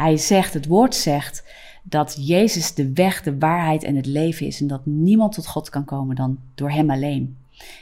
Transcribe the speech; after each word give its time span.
Hij 0.00 0.16
zegt, 0.16 0.54
het 0.54 0.66
woord 0.66 0.94
zegt 0.94 1.44
dat 1.82 2.16
Jezus 2.18 2.74
de 2.74 2.92
weg, 2.92 3.22
de 3.22 3.38
waarheid 3.38 3.82
en 3.82 3.96
het 3.96 4.06
leven 4.06 4.46
is 4.46 4.60
en 4.60 4.66
dat 4.66 4.86
niemand 4.86 5.32
tot 5.32 5.46
God 5.46 5.70
kan 5.70 5.84
komen 5.84 6.16
dan 6.16 6.38
door 6.54 6.70
Hem 6.70 6.90
alleen. 6.90 7.36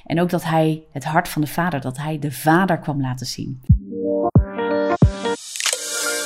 En 0.06 0.20
ook 0.20 0.30
dat 0.30 0.44
Hij 0.44 0.82
het 0.92 1.04
hart 1.04 1.28
van 1.28 1.42
de 1.42 1.48
Vader, 1.48 1.80
dat 1.80 1.96
Hij 1.96 2.18
de 2.18 2.32
Vader 2.32 2.78
kwam 2.78 3.00
laten 3.00 3.26
zien. 3.26 3.60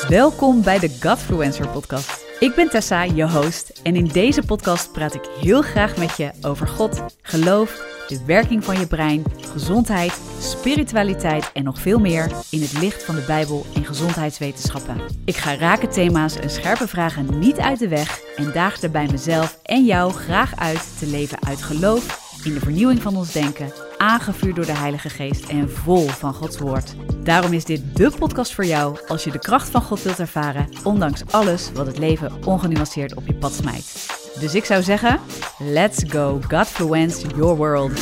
Welkom 0.09 0.63
bij 0.63 0.79
de 0.79 0.99
Godfluencer 1.01 1.69
podcast. 1.69 2.22
Ik 2.43 2.55
ben 2.55 2.69
Tessa, 2.69 3.03
je 3.03 3.31
host, 3.31 3.81
en 3.83 3.97
in 3.97 4.07
deze 4.07 4.43
podcast 4.43 4.93
praat 4.93 5.15
ik 5.15 5.29
heel 5.41 5.63
graag 5.63 5.97
met 5.97 6.17
je 6.17 6.31
over 6.41 6.69
God, 6.69 7.03
geloof, 7.23 7.71
de 8.09 8.25
werking 8.27 8.65
van 8.65 8.79
je 8.79 8.87
brein, 8.87 9.25
gezondheid, 9.53 10.21
spiritualiteit 10.39 11.51
en 11.53 11.65
nog 11.65 11.81
veel 11.81 11.99
meer 11.99 12.31
in 12.51 12.61
het 12.61 12.73
licht 12.73 13.03
van 13.03 13.15
de 13.15 13.25
Bijbel 13.27 13.67
en 13.75 13.85
gezondheidswetenschappen. 13.85 15.01
Ik 15.25 15.37
ga 15.37 15.55
rake 15.55 15.89
thema's 15.89 16.37
en 16.37 16.51
scherpe 16.51 16.89
vragen 16.89 17.39
niet 17.39 17.59
uit 17.59 17.79
de 17.79 17.89
weg 17.89 18.21
en 18.37 18.53
daag 18.53 18.79
daarbij 18.79 19.09
mezelf 19.11 19.59
en 19.63 19.85
jou 19.85 20.13
graag 20.13 20.57
uit 20.57 20.99
te 20.99 21.07
leven 21.07 21.39
uit 21.47 21.63
geloof 21.63 22.21
in 22.45 22.55
de 22.55 22.61
vernieuwing 22.61 23.03
van 23.03 23.17
ons 23.17 23.33
denken, 23.33 23.73
aangevuurd 23.99 24.57
door 24.57 24.67
de 24.67 24.77
Heilige 24.77 25.11
Geest 25.11 25.49
en 25.49 25.71
vol 25.71 26.07
van 26.07 26.35
Gods 26.35 26.59
Woord. 26.59 26.95
Daarom 27.25 27.53
is 27.53 27.65
dit 27.65 27.97
de 27.97 28.11
podcast 28.19 28.55
voor 28.55 28.65
jou 28.65 28.99
als 29.09 29.25
je 29.25 29.31
de 29.31 29.39
kracht 29.39 29.69
van 29.69 29.83
God 29.83 30.03
wilt 30.03 30.19
ervaren, 30.19 30.69
ondanks 30.85 31.23
alles 31.31 31.73
wat 31.73 31.87
het 31.87 31.99
leven 31.99 32.33
ongenuanceerd 32.45 33.15
op 33.15 33.27
je 33.27 33.35
pad 33.35 33.53
smijt. 33.53 34.07
Dus 34.41 34.55
ik 34.55 34.65
zou 34.65 34.83
zeggen, 34.83 35.21
let's 35.59 36.03
go 36.09 36.41
Godfluence 36.49 37.27
your 37.37 37.57
world. 37.57 37.93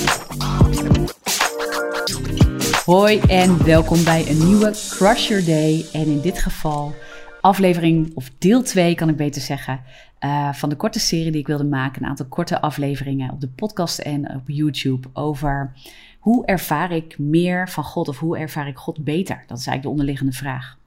Hoi 2.85 3.21
en 3.21 3.65
welkom 3.65 4.05
bij 4.05 4.27
een 4.29 4.47
nieuwe 4.47 4.75
Crush 4.89 5.29
Your 5.29 5.45
Day. 5.45 5.87
En 5.93 6.07
in 6.07 6.21
dit 6.21 6.39
geval 6.39 6.95
aflevering, 7.41 8.11
of 8.15 8.31
deel 8.39 8.63
2 8.63 8.95
kan 8.95 9.09
ik 9.09 9.17
beter 9.17 9.43
zeggen, 9.43 9.81
uh, 10.21 10.53
van 10.53 10.69
de 10.69 10.77
korte 10.77 11.01
serie 11.01 11.31
die 11.31 11.41
ik 11.41 11.47
wilde 11.47 11.65
maken. 11.65 12.03
Een 12.03 12.09
aantal 12.09 12.27
korte 12.27 12.61
afleveringen 12.61 13.33
op 13.33 13.41
de 13.41 13.49
podcast 13.49 13.99
en 13.99 14.35
op 14.35 14.43
YouTube 14.47 15.09
over 15.13 15.73
hoe 16.19 16.47
ervaar 16.47 16.93
ik 16.93 17.19
meer 17.19 17.69
van 17.69 17.85
God 17.85 18.09
of 18.09 18.19
hoe 18.19 18.39
ervaar 18.39 18.69
ik 18.69 18.77
God 18.77 19.05
beter? 19.05 19.45
Dat 19.47 19.59
is 19.59 19.67
eigenlijk 19.67 19.83
de 19.83 19.89
onderliggende 19.89 20.33
vraag. 20.33 20.79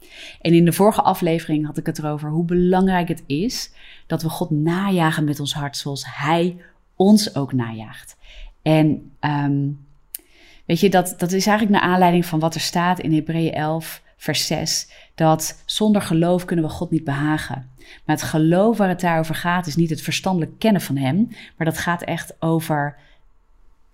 En 0.41 0.53
in 0.53 0.65
de 0.65 0.73
vorige 0.73 1.01
aflevering 1.01 1.65
had 1.65 1.77
ik 1.77 1.85
het 1.85 1.97
erover 1.97 2.29
hoe 2.29 2.45
belangrijk 2.45 3.07
het 3.07 3.23
is 3.25 3.71
dat 4.07 4.21
we 4.21 4.29
God 4.29 4.49
najagen 4.49 5.23
met 5.23 5.39
ons 5.39 5.53
hart 5.53 5.77
zoals 5.77 6.05
Hij 6.07 6.57
ons 6.95 7.35
ook 7.35 7.53
najaagt. 7.53 8.17
En 8.61 9.11
um, 9.19 9.85
weet 10.65 10.79
je, 10.79 10.89
dat, 10.89 11.15
dat 11.17 11.31
is 11.31 11.47
eigenlijk 11.47 11.79
naar 11.79 11.91
aanleiding 11.91 12.25
van 12.25 12.39
wat 12.39 12.55
er 12.55 12.61
staat 12.61 12.99
in 12.99 13.13
Hebreeën 13.13 13.53
11, 13.53 14.01
vers 14.23 14.45
6, 14.45 14.87
dat 15.15 15.63
zonder 15.65 16.01
geloof 16.01 16.45
kunnen 16.45 16.65
we 16.65 16.71
God 16.71 16.91
niet 16.91 17.03
behagen. 17.03 17.69
Maar 17.77 18.15
het 18.15 18.25
geloof 18.25 18.77
waar 18.77 18.89
het 18.89 18.99
daarover 18.99 19.35
gaat 19.35 19.67
is 19.67 19.75
niet 19.75 19.89
het 19.89 20.01
verstandelijk 20.01 20.59
kennen 20.59 20.81
van 20.81 20.97
Hem, 20.97 21.27
maar 21.57 21.65
dat 21.67 21.77
gaat 21.77 22.01
echt 22.01 22.41
over 22.41 22.97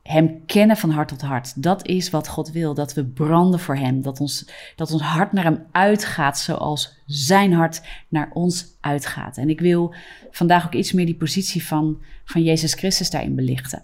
Hem 0.04 0.46
kennen 0.46 0.78
van 0.78 0.90
hart 0.90 1.08
tot 1.08 1.22
hart. 1.22 1.64
Dat 1.64 1.88
is 1.88 2.10
wat 2.10 2.28
God 2.28 2.52
wil, 2.52 2.74
dat 2.74 2.94
we 2.94 3.06
branden 3.06 3.60
voor 3.60 3.76
Hem, 3.76 4.02
dat 4.02 4.20
ons, 4.20 4.50
dat 4.76 4.92
ons 4.92 5.02
hart 5.02 5.32
naar 5.32 5.44
Hem 5.44 5.66
uitgaat 5.72 6.40
zoals 6.40 6.98
Zijn 7.06 7.54
hart 7.54 7.82
naar 8.08 8.30
ons 8.34 8.66
uitgaat. 8.80 9.38
En 9.38 9.50
ik 9.50 9.60
wil 9.60 9.94
vandaag 10.32 10.66
ook 10.66 10.74
iets 10.74 10.92
meer 10.92 11.06
die 11.06 11.16
positie 11.16 11.66
van, 11.66 12.02
van 12.26 12.44
Jezus 12.44 12.74
Christus 12.74 13.10
daarin 13.10 13.36
belichten. 13.36 13.84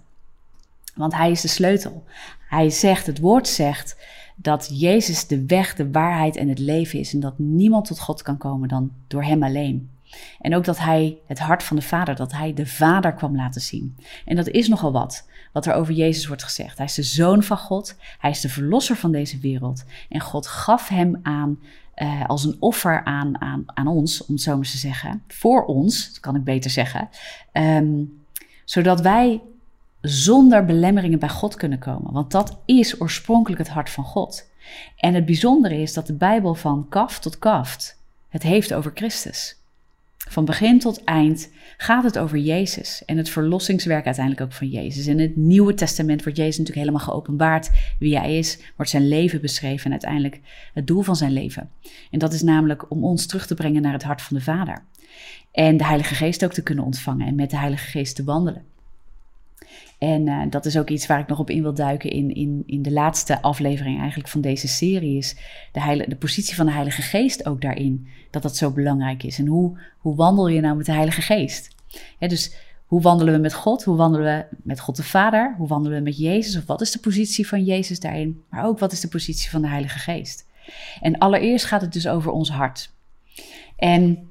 Want 0.94 1.14
Hij 1.14 1.30
is 1.30 1.40
de 1.40 1.48
sleutel. 1.48 2.04
Hij 2.48 2.70
zegt, 2.70 3.06
het 3.06 3.18
woord 3.18 3.48
zegt, 3.48 3.96
dat 4.36 4.68
Jezus 4.72 5.26
de 5.26 5.46
weg, 5.46 5.74
de 5.74 5.90
waarheid 5.90 6.36
en 6.36 6.48
het 6.48 6.58
leven 6.58 6.98
is 6.98 7.14
en 7.14 7.20
dat 7.20 7.38
niemand 7.38 7.86
tot 7.86 8.00
God 8.00 8.22
kan 8.22 8.36
komen 8.36 8.68
dan 8.68 8.90
door 9.06 9.22
Hem 9.22 9.42
alleen. 9.42 9.90
En 10.40 10.54
ook 10.54 10.64
dat 10.64 10.78
Hij 10.78 11.18
het 11.26 11.38
hart 11.38 11.62
van 11.62 11.76
de 11.76 11.82
Vader, 11.82 12.16
dat 12.16 12.32
Hij 12.32 12.54
de 12.54 12.66
Vader 12.66 13.12
kwam 13.12 13.36
laten 13.36 13.60
zien. 13.60 13.96
En 14.24 14.36
dat 14.36 14.48
is 14.48 14.68
nogal 14.68 14.92
wat, 14.92 15.28
wat 15.52 15.66
er 15.66 15.74
over 15.74 15.94
Jezus 15.94 16.26
wordt 16.26 16.44
gezegd. 16.44 16.76
Hij 16.76 16.86
is 16.86 16.94
de 16.94 17.02
Zoon 17.02 17.42
van 17.42 17.58
God, 17.58 17.96
Hij 18.18 18.30
is 18.30 18.40
de 18.40 18.48
Verlosser 18.48 18.96
van 18.96 19.12
deze 19.12 19.38
wereld. 19.38 19.84
En 20.08 20.20
God 20.20 20.46
gaf 20.46 20.88
Hem 20.88 21.20
aan 21.22 21.58
uh, 21.96 22.26
als 22.26 22.44
een 22.44 22.56
offer 22.58 23.04
aan, 23.04 23.40
aan, 23.40 23.62
aan 23.66 23.86
ons, 23.86 24.26
om 24.26 24.34
het 24.34 24.42
zo 24.42 24.56
maar 24.56 24.64
te 24.64 24.76
zeggen. 24.76 25.22
Voor 25.28 25.64
ons, 25.64 26.08
dat 26.08 26.20
kan 26.20 26.36
ik 26.36 26.44
beter 26.44 26.70
zeggen. 26.70 27.08
Um, 27.52 28.24
zodat 28.64 29.00
wij 29.00 29.40
zonder 30.08 30.64
belemmeringen 30.64 31.18
bij 31.18 31.28
God 31.28 31.54
kunnen 31.54 31.78
komen. 31.78 32.12
Want 32.12 32.30
dat 32.30 32.58
is 32.64 33.00
oorspronkelijk 33.00 33.60
het 33.60 33.70
hart 33.70 33.90
van 33.90 34.04
God. 34.04 34.48
En 34.96 35.14
het 35.14 35.26
bijzondere 35.26 35.80
is 35.80 35.92
dat 35.92 36.06
de 36.06 36.14
Bijbel 36.14 36.54
van 36.54 36.86
kaf 36.88 37.18
tot 37.18 37.38
kaft 37.38 38.00
het 38.28 38.42
heeft 38.42 38.74
over 38.74 38.90
Christus. 38.94 39.56
Van 40.28 40.44
begin 40.44 40.78
tot 40.78 41.04
eind 41.04 41.50
gaat 41.76 42.04
het 42.04 42.18
over 42.18 42.38
Jezus 42.38 43.04
en 43.04 43.16
het 43.16 43.28
verlossingswerk 43.28 44.04
uiteindelijk 44.04 44.44
ook 44.44 44.52
van 44.52 44.68
Jezus. 44.68 45.06
In 45.06 45.18
het 45.18 45.36
Nieuwe 45.36 45.74
Testament 45.74 46.22
wordt 46.22 46.38
Jezus 46.38 46.58
natuurlijk 46.58 46.86
helemaal 46.86 47.06
geopenbaard 47.06 47.70
wie 47.98 48.18
hij 48.18 48.38
is, 48.38 48.58
wordt 48.76 48.90
zijn 48.90 49.08
leven 49.08 49.40
beschreven 49.40 49.84
en 49.84 49.90
uiteindelijk 49.90 50.40
het 50.74 50.86
doel 50.86 51.02
van 51.02 51.16
zijn 51.16 51.32
leven. 51.32 51.70
En 52.10 52.18
dat 52.18 52.32
is 52.32 52.42
namelijk 52.42 52.90
om 52.90 53.04
ons 53.04 53.26
terug 53.26 53.46
te 53.46 53.54
brengen 53.54 53.82
naar 53.82 53.92
het 53.92 54.02
hart 54.02 54.22
van 54.22 54.36
de 54.36 54.42
Vader. 54.42 54.82
En 55.52 55.76
de 55.76 55.84
Heilige 55.84 56.14
Geest 56.14 56.44
ook 56.44 56.52
te 56.52 56.62
kunnen 56.62 56.84
ontvangen 56.84 57.26
en 57.26 57.34
met 57.34 57.50
de 57.50 57.58
Heilige 57.58 57.86
Geest 57.86 58.16
te 58.16 58.24
wandelen. 58.24 58.62
En 59.98 60.26
uh, 60.26 60.42
dat 60.50 60.66
is 60.66 60.78
ook 60.78 60.88
iets 60.88 61.06
waar 61.06 61.20
ik 61.20 61.26
nog 61.26 61.38
op 61.38 61.50
in 61.50 61.62
wil 61.62 61.74
duiken 61.74 62.10
in, 62.10 62.34
in, 62.34 62.62
in 62.66 62.82
de 62.82 62.92
laatste 62.92 63.42
aflevering 63.42 63.98
eigenlijk 63.98 64.28
van 64.28 64.40
deze 64.40 64.68
serie. 64.68 65.16
Is 65.16 65.36
de, 65.72 65.80
heilige, 65.80 66.08
de 66.08 66.16
positie 66.16 66.54
van 66.54 66.66
de 66.66 66.72
Heilige 66.72 67.02
Geest 67.02 67.46
ook 67.46 67.60
daarin. 67.60 68.08
Dat 68.30 68.42
dat 68.42 68.56
zo 68.56 68.70
belangrijk 68.70 69.22
is. 69.22 69.38
En 69.38 69.46
hoe, 69.46 69.78
hoe 69.98 70.16
wandel 70.16 70.48
je 70.48 70.60
nou 70.60 70.76
met 70.76 70.86
de 70.86 70.92
Heilige 70.92 71.22
Geest? 71.22 71.74
dus 72.18 72.56
hoe 72.86 73.00
wandelen 73.00 73.34
we 73.34 73.40
met 73.40 73.54
God? 73.54 73.84
Hoe 73.84 73.96
wandelen 73.96 74.26
we 74.26 74.56
met 74.62 74.80
God 74.80 74.96
de 74.96 75.02
Vader? 75.02 75.54
Hoe 75.58 75.68
wandelen 75.68 75.98
we 75.98 76.04
met 76.04 76.18
Jezus? 76.18 76.56
Of 76.56 76.66
wat 76.66 76.80
is 76.80 76.90
de 76.90 76.98
positie 76.98 77.48
van 77.48 77.64
Jezus 77.64 78.00
daarin? 78.00 78.42
Maar 78.48 78.64
ook 78.64 78.78
wat 78.78 78.92
is 78.92 79.00
de 79.00 79.08
positie 79.08 79.50
van 79.50 79.62
de 79.62 79.68
Heilige 79.68 79.98
Geest? 79.98 80.46
En 81.00 81.18
allereerst 81.18 81.64
gaat 81.64 81.80
het 81.80 81.92
dus 81.92 82.08
over 82.08 82.30
ons 82.30 82.50
hart. 82.50 82.90
En 83.76 84.30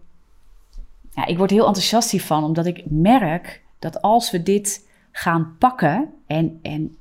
ja, 1.12 1.26
ik 1.26 1.38
word 1.38 1.50
heel 1.50 1.68
enthousiast 1.68 2.12
hiervan, 2.12 2.44
omdat 2.44 2.66
ik 2.66 2.84
merk 2.86 3.62
dat 3.80 4.02
als 4.02 4.32
we 4.32 4.44
dit 4.44 4.88
gaan 5.18 5.56
pakken. 5.60 6.10
En, 6.28 6.60
en 6.62 6.96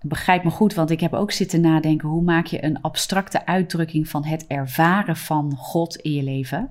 begrijp 0.00 0.44
me 0.44 0.50
goed, 0.50 0.74
want 0.74 0.90
ik 0.90 1.00
heb 1.00 1.12
ook 1.12 1.32
zitten 1.32 1.60
nadenken: 1.60 2.08
hoe 2.08 2.22
maak 2.22 2.46
je 2.46 2.64
een 2.64 2.80
abstracte 2.80 3.46
uitdrukking 3.46 4.08
van 4.08 4.24
het 4.24 4.46
ervaren 4.46 5.16
van 5.16 5.54
God 5.56 5.96
in 5.96 6.12
je 6.12 6.22
leven? 6.22 6.70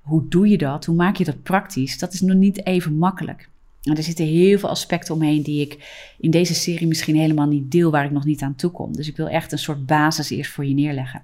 Hoe 0.00 0.28
doe 0.28 0.48
je 0.48 0.58
dat? 0.58 0.84
Hoe 0.84 0.96
maak 0.96 1.16
je 1.16 1.24
dat 1.24 1.42
praktisch? 1.42 1.98
Dat 1.98 2.12
is 2.12 2.20
nog 2.20 2.36
niet 2.36 2.66
even 2.66 2.94
makkelijk. 2.94 3.48
En 3.82 3.96
er 3.96 4.02
zitten 4.02 4.24
heel 4.24 4.58
veel 4.58 4.68
aspecten 4.68 5.14
omheen 5.14 5.42
die 5.42 5.60
ik 5.60 6.02
in 6.18 6.30
deze 6.30 6.54
serie 6.54 6.86
misschien 6.86 7.16
helemaal 7.16 7.48
niet 7.48 7.70
deel, 7.70 7.90
waar 7.90 8.04
ik 8.04 8.10
nog 8.10 8.24
niet 8.24 8.42
aan 8.42 8.54
toe 8.54 8.70
kom. 8.70 8.96
Dus 8.96 9.08
ik 9.08 9.16
wil 9.16 9.28
echt 9.28 9.52
een 9.52 9.58
soort 9.58 9.86
basis 9.86 10.30
eerst 10.30 10.50
voor 10.50 10.66
je 10.66 10.74
neerleggen. 10.74 11.22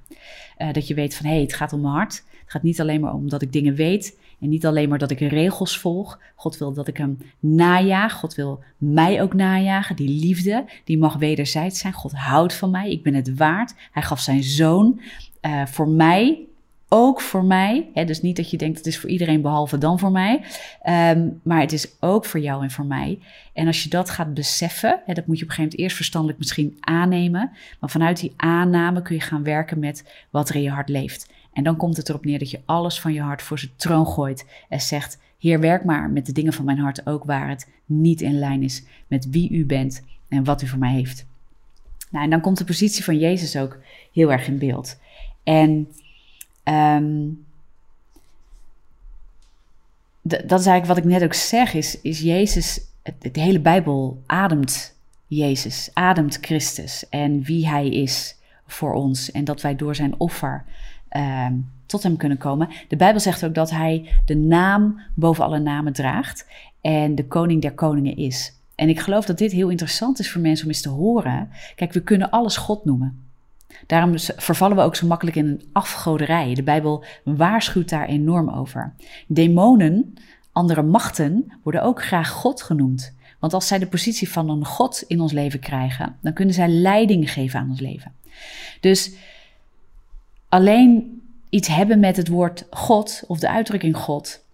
Uh, 0.59 0.73
dat 0.73 0.87
je 0.87 0.95
weet 0.95 1.15
van 1.15 1.27
hé, 1.27 1.33
hey, 1.33 1.43
het 1.43 1.55
gaat 1.55 1.73
om 1.73 1.81
mijn 1.81 1.95
hart. 1.95 2.15
Het 2.31 2.51
gaat 2.51 2.63
niet 2.63 2.81
alleen 2.81 3.01
maar 3.01 3.15
om 3.15 3.29
dat 3.29 3.43
ik 3.43 3.53
dingen 3.53 3.75
weet. 3.75 4.19
En 4.41 4.49
niet 4.49 4.67
alleen 4.67 4.89
maar 4.89 4.99
dat 4.99 5.11
ik 5.11 5.21
regels 5.21 5.79
volg. 5.79 6.19
God 6.35 6.59
wil 6.59 6.73
dat 6.73 6.89
ik 6.89 6.97
hem 6.97 7.19
najaag. 7.41 8.13
God 8.13 8.35
wil 8.35 8.63
mij 8.77 9.23
ook 9.23 9.35
najagen. 9.35 9.97
Die 9.97 10.09
liefde, 10.09 10.65
die 10.85 10.99
mag 10.99 11.15
wederzijds 11.15 11.79
zijn. 11.79 11.93
God 11.93 12.13
houdt 12.13 12.55
van 12.55 12.71
mij. 12.71 12.91
Ik 12.91 13.03
ben 13.03 13.15
het 13.15 13.37
waard. 13.37 13.75
Hij 13.93 14.03
gaf 14.03 14.21
zijn 14.21 14.43
zoon 14.43 15.01
uh, 15.43 15.67
voor 15.67 15.89
mij. 15.89 16.39
Ook 16.89 17.21
voor 17.21 17.45
mij. 17.45 17.89
Hè, 17.95 18.05
dus 18.05 18.23
niet 18.23 18.37
dat 18.37 18.51
je 18.51 18.57
denkt 18.57 18.79
het 18.79 18.87
is 18.87 18.99
voor 18.99 19.11
iedereen 19.11 19.41
behalve 19.41 19.79
dan 19.79 19.99
voor 19.99 20.11
mij. 20.11 20.45
Um, 21.13 21.41
maar 21.43 21.61
het 21.61 21.73
is 21.73 21.89
ook 22.01 22.25
voor 22.25 22.41
jou 22.41 22.63
en 22.63 22.71
voor 22.71 22.85
mij. 22.85 23.19
En 23.53 23.67
als 23.67 23.83
je 23.83 23.89
dat 23.89 24.11
gaat 24.11 24.35
beseffen, 24.35 25.01
hè, 25.07 25.15
dat 25.15 25.27
moet 25.27 25.39
je 25.39 25.43
op 25.43 25.49
een 25.49 25.55
gegeven 25.55 25.63
moment 25.63 25.81
eerst 25.81 25.97
verstandelijk 25.97 26.39
misschien 26.39 26.77
aannemen. 26.81 27.51
Maar 27.81 27.91
vanuit 27.91 28.21
die 28.21 28.33
aanname 28.37 29.03
kun 29.03 29.15
je 29.15 29.21
gaan 29.21 29.43
werken 29.43 29.79
met 29.79 30.27
wat 30.31 30.49
er 30.49 30.55
in 30.55 30.63
je 30.63 30.71
hart 30.71 30.89
leeft. 30.89 31.35
En 31.57 31.65
dan 31.65 31.77
komt 31.77 31.97
het 31.97 32.09
erop 32.09 32.25
neer 32.25 32.39
dat 32.39 32.51
je 32.51 32.61
alles 32.65 33.01
van 33.01 33.13
je 33.13 33.21
hart 33.21 33.43
voor 33.43 33.59
zijn 33.59 33.73
troon 33.77 34.07
gooit 34.07 34.47
en 34.69 34.81
zegt: 34.81 35.19
Heer, 35.39 35.61
werk 35.61 35.85
maar 35.85 36.11
met 36.11 36.27
de 36.27 36.33
dingen 36.33 36.53
van 36.53 36.65
mijn 36.65 36.79
hart 36.79 37.07
ook 37.07 37.25
waar 37.25 37.49
het 37.49 37.69
niet 37.85 38.21
in 38.21 38.39
lijn 38.39 38.63
is 38.63 38.85
met 39.07 39.31
wie 39.31 39.51
u 39.51 39.67
bent 39.67 40.03
en 40.29 40.45
wat 40.45 40.63
u 40.63 40.67
voor 40.67 40.79
mij 40.79 40.93
heeft. 40.93 41.27
Nou, 42.11 42.25
en 42.25 42.31
dan 42.31 42.41
komt 42.41 42.59
de 42.59 42.65
positie 42.65 43.05
van 43.05 43.19
Jezus 43.19 43.57
ook 43.57 43.79
heel 44.13 44.33
erg 44.33 44.47
in 44.47 44.59
beeld. 44.59 44.99
En 45.43 45.89
um, 46.65 47.45
dat 50.23 50.61
is 50.61 50.67
eigenlijk 50.67 50.87
wat 50.87 50.97
ik 50.97 51.05
net 51.05 51.23
ook 51.23 51.35
zeg, 51.35 51.75
is, 51.75 52.01
is 52.01 52.21
Jezus, 52.21 52.81
het, 53.03 53.35
de 53.35 53.41
hele 53.41 53.61
Bijbel 53.61 54.23
ademt 54.27 54.97
Jezus, 55.27 55.91
ademt 55.93 56.39
Christus 56.41 57.09
en 57.09 57.43
wie 57.43 57.69
Hij 57.69 57.89
is 57.89 58.37
voor 58.67 58.93
ons. 58.93 59.31
En 59.31 59.45
dat 59.45 59.61
wij 59.61 59.77
door 59.77 59.95
zijn 59.95 60.15
offer 60.19 60.65
uh, 61.17 61.47
tot 61.87 62.03
hem 62.03 62.17
kunnen 62.17 62.39
komen. 62.39 62.69
De 62.89 62.97
Bijbel 62.97 63.21
zegt 63.21 63.45
ook 63.45 63.55
dat 63.55 63.71
hij 63.71 64.09
de 64.25 64.37
naam 64.37 65.01
boven 65.15 65.45
alle 65.45 65.59
namen 65.59 65.93
draagt 65.93 66.47
en 66.81 67.15
de 67.15 67.27
koning 67.27 67.63
der 67.63 67.73
koningen 67.73 68.17
is. 68.17 68.55
En 68.75 68.89
ik 68.89 69.01
geloof 69.01 69.25
dat 69.25 69.39
dit 69.39 69.53
heel 69.53 69.69
interessant 69.69 70.19
is 70.19 70.31
voor 70.31 70.41
mensen 70.41 70.65
om 70.65 70.71
eens 70.71 70.81
te 70.81 70.89
horen. 70.89 71.49
Kijk, 71.75 71.93
we 71.93 72.03
kunnen 72.03 72.31
alles 72.31 72.57
God 72.57 72.85
noemen. 72.85 73.25
Daarom 73.87 74.13
vervallen 74.19 74.77
we 74.77 74.83
ook 74.83 74.97
zo 74.97 75.07
makkelijk 75.07 75.37
in 75.37 75.47
een 75.47 75.63
afgoderij. 75.73 76.55
De 76.55 76.63
Bijbel 76.63 77.05
waarschuwt 77.25 77.89
daar 77.89 78.07
enorm 78.07 78.51
over. 78.51 78.95
Demonen, 79.27 80.15
andere 80.53 80.83
machten, 80.83 81.53
worden 81.63 81.83
ook 81.83 82.03
graag 82.03 82.31
God 82.31 82.63
genoemd. 82.63 83.15
Want 83.39 83.53
als 83.53 83.67
zij 83.67 83.79
de 83.79 83.87
positie 83.87 84.31
van 84.31 84.49
een 84.49 84.65
God 84.65 85.05
in 85.07 85.21
ons 85.21 85.33
leven 85.33 85.61
krijgen, 85.61 86.17
dan 86.21 86.33
kunnen 86.33 86.55
zij 86.55 86.69
leiding 86.69 87.33
geven 87.33 87.61
aan 87.61 87.71
ons 87.71 87.81
leven. 87.81 88.13
Dus 88.81 89.13
alleen 90.49 91.21
iets 91.49 91.69
hebben 91.69 92.01
met 92.01 92.17
het 92.17 92.29
woord 92.29 92.67
God 92.71 93.25
of 93.27 93.39
de 93.39 93.49
uitdrukking 93.49 93.97
God, 93.97 94.45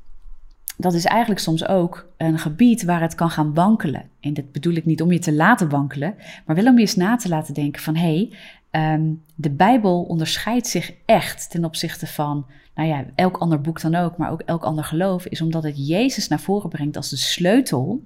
dat 0.76 0.94
is 0.94 1.04
eigenlijk 1.04 1.40
soms 1.40 1.66
ook 1.66 2.08
een 2.16 2.38
gebied 2.38 2.84
waar 2.84 3.00
het 3.00 3.14
kan 3.14 3.30
gaan 3.30 3.54
wankelen. 3.54 4.08
En 4.20 4.34
dat 4.34 4.52
bedoel 4.52 4.74
ik 4.74 4.84
niet 4.84 5.02
om 5.02 5.12
je 5.12 5.18
te 5.18 5.32
laten 5.32 5.68
wankelen, 5.68 6.14
maar 6.46 6.56
wel 6.56 6.66
om 6.66 6.74
je 6.74 6.80
eens 6.80 6.96
na 6.96 7.16
te 7.16 7.28
laten 7.28 7.54
denken 7.54 7.82
van 7.82 7.96
hé, 7.96 8.02
hey, 8.02 8.32
ehm, 8.70 9.02
de 9.34 9.50
Bijbel 9.50 10.02
onderscheidt 10.02 10.66
zich 10.66 10.92
echt 11.06 11.50
ten 11.50 11.64
opzichte 11.64 12.06
van, 12.06 12.46
nou 12.74 12.88
ja, 12.88 13.04
elk 13.14 13.36
ander 13.36 13.60
boek 13.60 13.80
dan 13.80 13.94
ook, 13.94 14.16
maar 14.16 14.30
ook 14.30 14.40
elk 14.40 14.62
ander 14.62 14.84
geloof, 14.84 15.26
is 15.26 15.40
omdat 15.40 15.62
het 15.62 15.88
Jezus 15.88 16.28
naar 16.28 16.40
voren 16.40 16.68
brengt 16.68 16.96
als 16.96 17.10
de 17.10 17.16
sleutel 17.16 18.02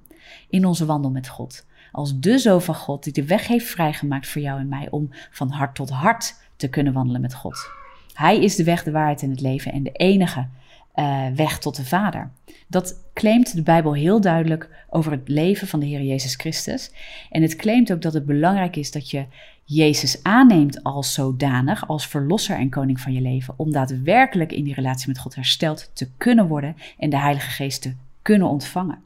in 0.49 0.65
onze 0.65 0.87
wandel 0.87 1.11
met 1.11 1.29
God. 1.29 1.67
Als 1.93 2.19
de 2.19 2.39
zo 2.39 2.59
van 2.59 2.75
God 2.75 3.05
die 3.05 3.13
de 3.13 3.27
weg 3.27 3.47
heeft 3.47 3.67
vrijgemaakt 3.67 4.29
voor 4.29 4.43
jou 4.43 4.61
en 4.61 4.69
mij 4.69 4.89
om 4.91 5.09
van 5.31 5.51
hart 5.51 5.75
tot 5.75 5.91
hart 5.91 6.35
te 6.57 6.69
kunnen 6.69 6.93
wandelen 6.93 7.21
met 7.21 7.35
God. 7.35 7.71
Hij 8.15 8.43
is 8.43 8.57
de 8.57 8.65
weg, 8.65 8.83
de 8.83 8.91
waarheid 8.91 9.23
en 9.23 9.31
het 9.31 9.41
leven 9.41 9.73
en 9.73 9.83
de 9.83 9.93
enige 9.93 10.47
uh, 10.95 11.27
weg 11.35 11.59
tot 11.59 11.77
de 11.77 11.85
Vader. 11.85 12.31
Dat 12.67 13.05
claimt 13.15 13.55
de 13.55 13.63
Bijbel 13.63 13.95
heel 13.95 14.21
duidelijk 14.21 14.85
over 14.91 15.13
het 15.13 15.29
leven 15.29 15.69
van 15.69 15.81
de 15.81 15.87
Heer 15.87 16.03
Jezus 16.03 16.35
Christus. 16.35 16.91
En 17.31 17.43
het 17.43 17.57
claimt 17.57 17.93
ook 17.93 18.03
dat 18.03 18.13
het 18.13 18.27
belangrijk 18.27 18.77
is 18.77 18.91
dat 18.91 19.11
je 19.11 19.27
Jezus 19.65 20.23
aanneemt 20.23 20.83
als 20.83 21.13
zodanig, 21.13 21.89
als 21.89 22.07
verlosser 22.07 22.57
en 22.57 22.71
koning 22.71 23.01
van 23.01 23.13
je 23.13 23.21
leven, 23.21 23.55
om 23.57 23.73
daadwerkelijk 23.73 24.53
in 24.53 24.65
die 24.65 24.75
relatie 24.75 25.09
met 25.09 25.19
God 25.19 25.35
hersteld 25.35 25.91
te 25.93 26.11
kunnen 26.17 26.49
worden 26.49 26.77
en 26.99 27.11
de 27.11 27.19
Heilige 27.19 27.51
Geest 27.51 27.83
te 27.83 27.95
kunnen 28.27 28.49
ontvangen. 28.49 28.99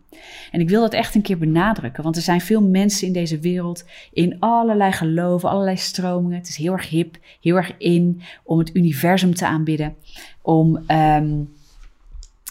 En 0.50 0.60
ik 0.60 0.68
wil 0.68 0.80
dat 0.80 0.92
echt 0.92 1.14
een 1.14 1.22
keer 1.22 1.38
benadrukken, 1.38 2.02
want 2.02 2.16
er 2.16 2.22
zijn 2.22 2.40
veel 2.40 2.62
mensen 2.62 3.06
in 3.06 3.12
deze 3.12 3.38
wereld 3.38 3.84
in 4.12 4.36
allerlei 4.38 4.92
geloven, 4.92 5.48
allerlei 5.48 5.76
stromingen. 5.76 6.38
Het 6.38 6.48
is 6.48 6.56
heel 6.56 6.72
erg 6.72 6.88
hip, 6.88 7.18
heel 7.40 7.56
erg 7.56 7.74
in 7.78 8.22
om 8.42 8.58
het 8.58 8.76
universum 8.76 9.34
te 9.34 9.46
aanbidden, 9.46 9.94
om 10.42 10.76
um, 10.76 11.52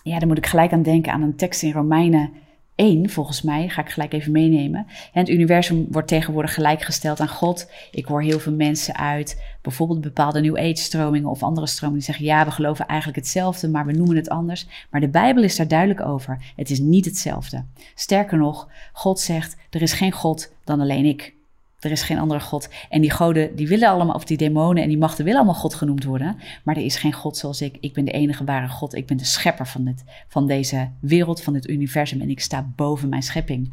ja, 0.03 0.19
dan 0.19 0.27
moet 0.27 0.37
ik 0.37 0.45
gelijk 0.45 0.71
aan 0.71 0.81
denken 0.81 1.13
aan 1.13 1.21
een 1.21 1.35
tekst 1.35 1.63
in 1.63 1.71
Romeinen 1.71 2.31
1, 2.79 3.09
volgens 3.09 3.41
mij. 3.41 3.69
Ga 3.69 3.81
ik 3.81 3.89
gelijk 3.89 4.13
even 4.13 4.31
meenemen. 4.31 4.87
Het 5.11 5.29
universum 5.29 5.87
wordt 5.91 6.07
tegenwoordig 6.07 6.53
gelijkgesteld 6.53 7.19
aan 7.19 7.27
God. 7.27 7.71
Ik 7.91 8.05
hoor 8.05 8.21
heel 8.21 8.39
veel 8.39 8.53
mensen 8.53 8.95
uit, 8.95 9.43
bijvoorbeeld 9.61 10.01
bepaalde 10.01 10.41
New 10.41 10.57
Age 10.57 10.75
stromingen 10.75 11.29
of 11.29 11.43
andere 11.43 11.67
stromingen, 11.67 12.03
die 12.05 12.13
zeggen: 12.13 12.25
ja, 12.25 12.45
we 12.45 12.51
geloven 12.51 12.87
eigenlijk 12.87 13.19
hetzelfde, 13.19 13.69
maar 13.69 13.85
we 13.85 13.91
noemen 13.91 14.15
het 14.15 14.29
anders. 14.29 14.67
Maar 14.89 15.01
de 15.01 15.09
Bijbel 15.09 15.43
is 15.43 15.55
daar 15.55 15.67
duidelijk 15.67 16.01
over. 16.01 16.53
Het 16.55 16.69
is 16.69 16.79
niet 16.79 17.05
hetzelfde. 17.05 17.65
Sterker 17.95 18.37
nog, 18.37 18.67
God 18.93 19.19
zegt: 19.19 19.55
er 19.69 19.81
is 19.81 19.93
geen 19.93 20.11
God 20.11 20.53
dan 20.63 20.79
alleen 20.79 21.05
ik. 21.05 21.37
Er 21.79 21.91
is 21.91 22.01
geen 22.01 22.19
andere 22.19 22.39
God. 22.39 22.69
En 22.89 23.01
die 23.01 23.11
goden, 23.11 23.55
die 23.55 23.67
willen 23.67 23.89
allemaal, 23.89 24.15
of 24.15 24.23
die 24.23 24.37
demonen 24.37 24.83
en 24.83 24.89
die 24.89 24.97
machten 24.97 25.23
willen 25.23 25.39
allemaal 25.39 25.59
God 25.59 25.73
genoemd 25.73 26.03
worden. 26.03 26.37
Maar 26.63 26.75
er 26.75 26.83
is 26.83 26.97
geen 26.97 27.13
God 27.13 27.37
zoals 27.37 27.61
ik. 27.61 27.77
Ik 27.79 27.93
ben 27.93 28.05
de 28.05 28.11
enige 28.11 28.43
ware 28.43 28.67
God. 28.67 28.95
Ik 28.95 29.05
ben 29.05 29.17
de 29.17 29.25
schepper 29.25 29.67
van, 29.67 29.85
dit, 29.85 30.03
van 30.27 30.47
deze 30.47 30.89
wereld, 30.99 31.41
van 31.41 31.53
dit 31.53 31.69
universum. 31.69 32.21
En 32.21 32.29
ik 32.29 32.39
sta 32.39 32.69
boven 32.75 33.09
mijn 33.09 33.23
schepping. 33.23 33.71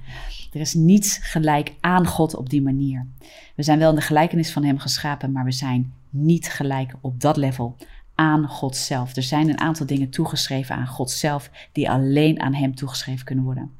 Er 0.52 0.60
is 0.60 0.74
niets 0.74 1.18
gelijk 1.18 1.72
aan 1.80 2.06
God 2.06 2.34
op 2.34 2.50
die 2.50 2.62
manier. 2.62 3.06
We 3.54 3.62
zijn 3.62 3.78
wel 3.78 3.90
in 3.90 3.96
de 3.96 4.02
gelijkenis 4.02 4.50
van 4.50 4.64
Hem 4.64 4.78
geschapen, 4.78 5.32
maar 5.32 5.44
we 5.44 5.52
zijn 5.52 5.92
niet 6.10 6.48
gelijk 6.48 6.94
op 7.00 7.20
dat 7.20 7.36
level 7.36 7.76
aan 8.14 8.48
God 8.48 8.76
zelf. 8.76 9.16
Er 9.16 9.22
zijn 9.22 9.48
een 9.48 9.60
aantal 9.60 9.86
dingen 9.86 10.10
toegeschreven 10.10 10.76
aan 10.76 10.86
God 10.86 11.10
zelf, 11.10 11.50
die 11.72 11.90
alleen 11.90 12.40
aan 12.40 12.54
Hem 12.54 12.74
toegeschreven 12.74 13.24
kunnen 13.24 13.44
worden. 13.44 13.70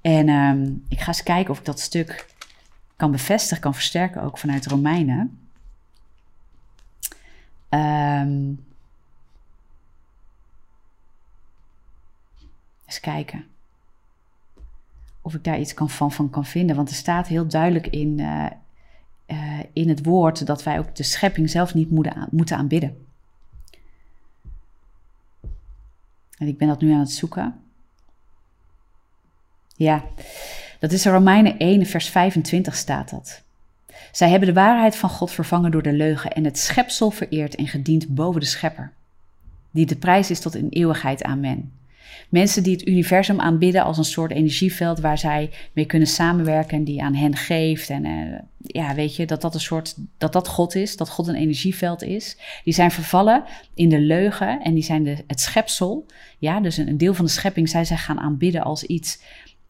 En 0.00 0.28
um, 0.28 0.84
ik 0.88 1.00
ga 1.00 1.06
eens 1.06 1.22
kijken 1.22 1.50
of 1.50 1.58
ik 1.58 1.64
dat 1.64 1.80
stuk 1.80 2.26
kan 2.98 3.10
bevestigen, 3.10 3.62
kan 3.62 3.74
versterken 3.74 4.22
ook 4.22 4.38
vanuit 4.38 4.66
Romeinen. 4.66 5.38
Um, 7.70 8.66
eens 12.86 13.00
kijken 13.00 13.46
of 15.28 15.34
ik 15.34 15.44
daar 15.44 15.58
iets 15.58 15.74
kan 15.74 15.90
van, 15.90 16.30
kan 16.30 16.44
vinden. 16.44 16.76
Want 16.76 16.88
er 16.88 16.94
staat 16.94 17.26
heel 17.26 17.48
duidelijk 17.48 17.86
in, 17.86 18.18
uh, 18.18 18.46
uh, 19.26 19.60
in 19.72 19.88
het 19.88 20.04
woord 20.04 20.46
dat 20.46 20.62
wij 20.62 20.78
ook 20.78 20.94
de 20.94 21.02
schepping 21.02 21.50
zelf 21.50 21.74
niet 21.74 21.90
moeten 22.30 22.56
aanbidden. 22.56 23.06
En 26.38 26.46
ik 26.46 26.58
ben 26.58 26.68
dat 26.68 26.80
nu 26.80 26.92
aan 26.92 26.98
het 26.98 27.10
zoeken. 27.10 27.60
Ja, 29.74 30.04
dat 30.78 30.92
is 30.92 31.06
in 31.06 31.12
Romeinen 31.12 31.58
1, 31.58 31.86
vers 31.86 32.08
25 32.08 32.76
staat 32.76 33.10
dat. 33.10 33.42
Zij 34.12 34.28
hebben 34.28 34.48
de 34.48 34.54
waarheid 34.54 34.96
van 34.96 35.10
God 35.10 35.30
vervangen 35.30 35.70
door 35.70 35.82
de 35.82 35.92
leugen 35.92 36.32
en 36.32 36.44
het 36.44 36.58
schepsel 36.58 37.10
vereerd 37.10 37.54
en 37.54 37.66
gediend 37.66 38.08
boven 38.08 38.40
de 38.40 38.46
schepper, 38.46 38.92
die 39.70 39.86
de 39.86 39.96
prijs 39.96 40.30
is 40.30 40.40
tot 40.40 40.54
in 40.54 40.68
eeuwigheid. 40.68 41.22
Amen. 41.22 41.72
Mensen 42.28 42.62
die 42.62 42.72
het 42.72 42.86
universum 42.86 43.40
aanbidden 43.40 43.84
als 43.84 43.98
een 43.98 44.04
soort 44.04 44.32
energieveld 44.32 45.00
waar 45.00 45.18
zij 45.18 45.50
mee 45.72 45.84
kunnen 45.84 46.08
samenwerken 46.08 46.76
en 46.78 46.84
die 46.84 47.02
aan 47.02 47.14
hen 47.14 47.36
geeft. 47.36 47.90
En 47.90 48.04
uh, 48.04 48.38
ja, 48.58 48.94
weet 48.94 49.16
je, 49.16 49.26
dat 49.26 49.40
dat 49.40 49.54
een 49.54 49.60
soort, 49.60 49.96
dat 50.18 50.32
dat 50.32 50.48
God 50.48 50.74
is, 50.74 50.96
dat 50.96 51.08
God 51.08 51.26
een 51.26 51.34
energieveld 51.34 52.02
is. 52.02 52.36
Die 52.64 52.74
zijn 52.74 52.90
vervallen 52.90 53.44
in 53.74 53.88
de 53.88 54.00
leugen 54.00 54.60
en 54.62 54.74
die 54.74 54.82
zijn 54.82 55.02
de, 55.02 55.24
het 55.26 55.40
schepsel. 55.40 56.06
Ja, 56.38 56.60
dus 56.60 56.76
een, 56.76 56.98
deel 56.98 57.14
van 57.14 57.24
de 57.24 57.30
schepping 57.30 57.68
zij 57.68 57.84
zij 57.84 57.96
gaan 57.96 58.20
aanbidden 58.20 58.62
als 58.62 58.84
iets 58.84 59.20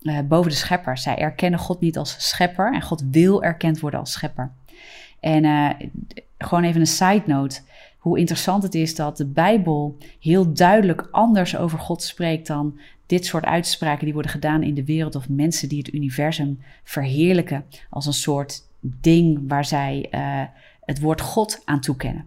uh, 0.03 0.19
boven 0.21 0.51
de 0.51 0.57
schepper. 0.57 0.99
Zij 0.99 1.17
erkennen 1.17 1.61
God 1.61 1.81
niet 1.81 1.99
als 1.99 2.29
schepper 2.29 2.75
en 2.75 2.83
God 2.83 3.05
wil 3.11 3.43
erkend 3.43 3.81
worden 3.81 4.01
als 4.01 4.13
schepper. 4.13 4.53
En 5.21 5.45
uh, 5.45 5.71
gewoon 6.39 6.65
even 6.65 6.81
een 6.81 6.87
side 6.87 7.23
note. 7.27 7.61
Hoe 7.99 8.19
interessant 8.19 8.63
het 8.63 8.75
is 8.75 8.95
dat 8.95 9.17
de 9.17 9.27
Bijbel 9.27 9.97
heel 10.21 10.53
duidelijk 10.53 11.09
anders 11.11 11.57
over 11.57 11.79
God 11.79 12.03
spreekt 12.03 12.47
dan 12.47 12.79
dit 13.07 13.27
soort 13.27 13.45
uitspraken 13.45 14.05
die 14.05 14.13
worden 14.13 14.31
gedaan 14.31 14.63
in 14.63 14.75
de 14.75 14.85
wereld 14.85 15.15
of 15.15 15.29
mensen 15.29 15.69
die 15.69 15.79
het 15.79 15.93
universum 15.93 16.61
verheerlijken 16.85 17.65
als 17.91 18.07
een 18.07 18.13
soort 18.13 18.63
ding 18.81 19.49
waar 19.49 19.65
zij 19.65 20.07
uh, 20.11 20.43
het 20.81 21.01
woord 21.01 21.21
God 21.21 21.63
aan 21.65 21.81
toekennen. 21.81 22.27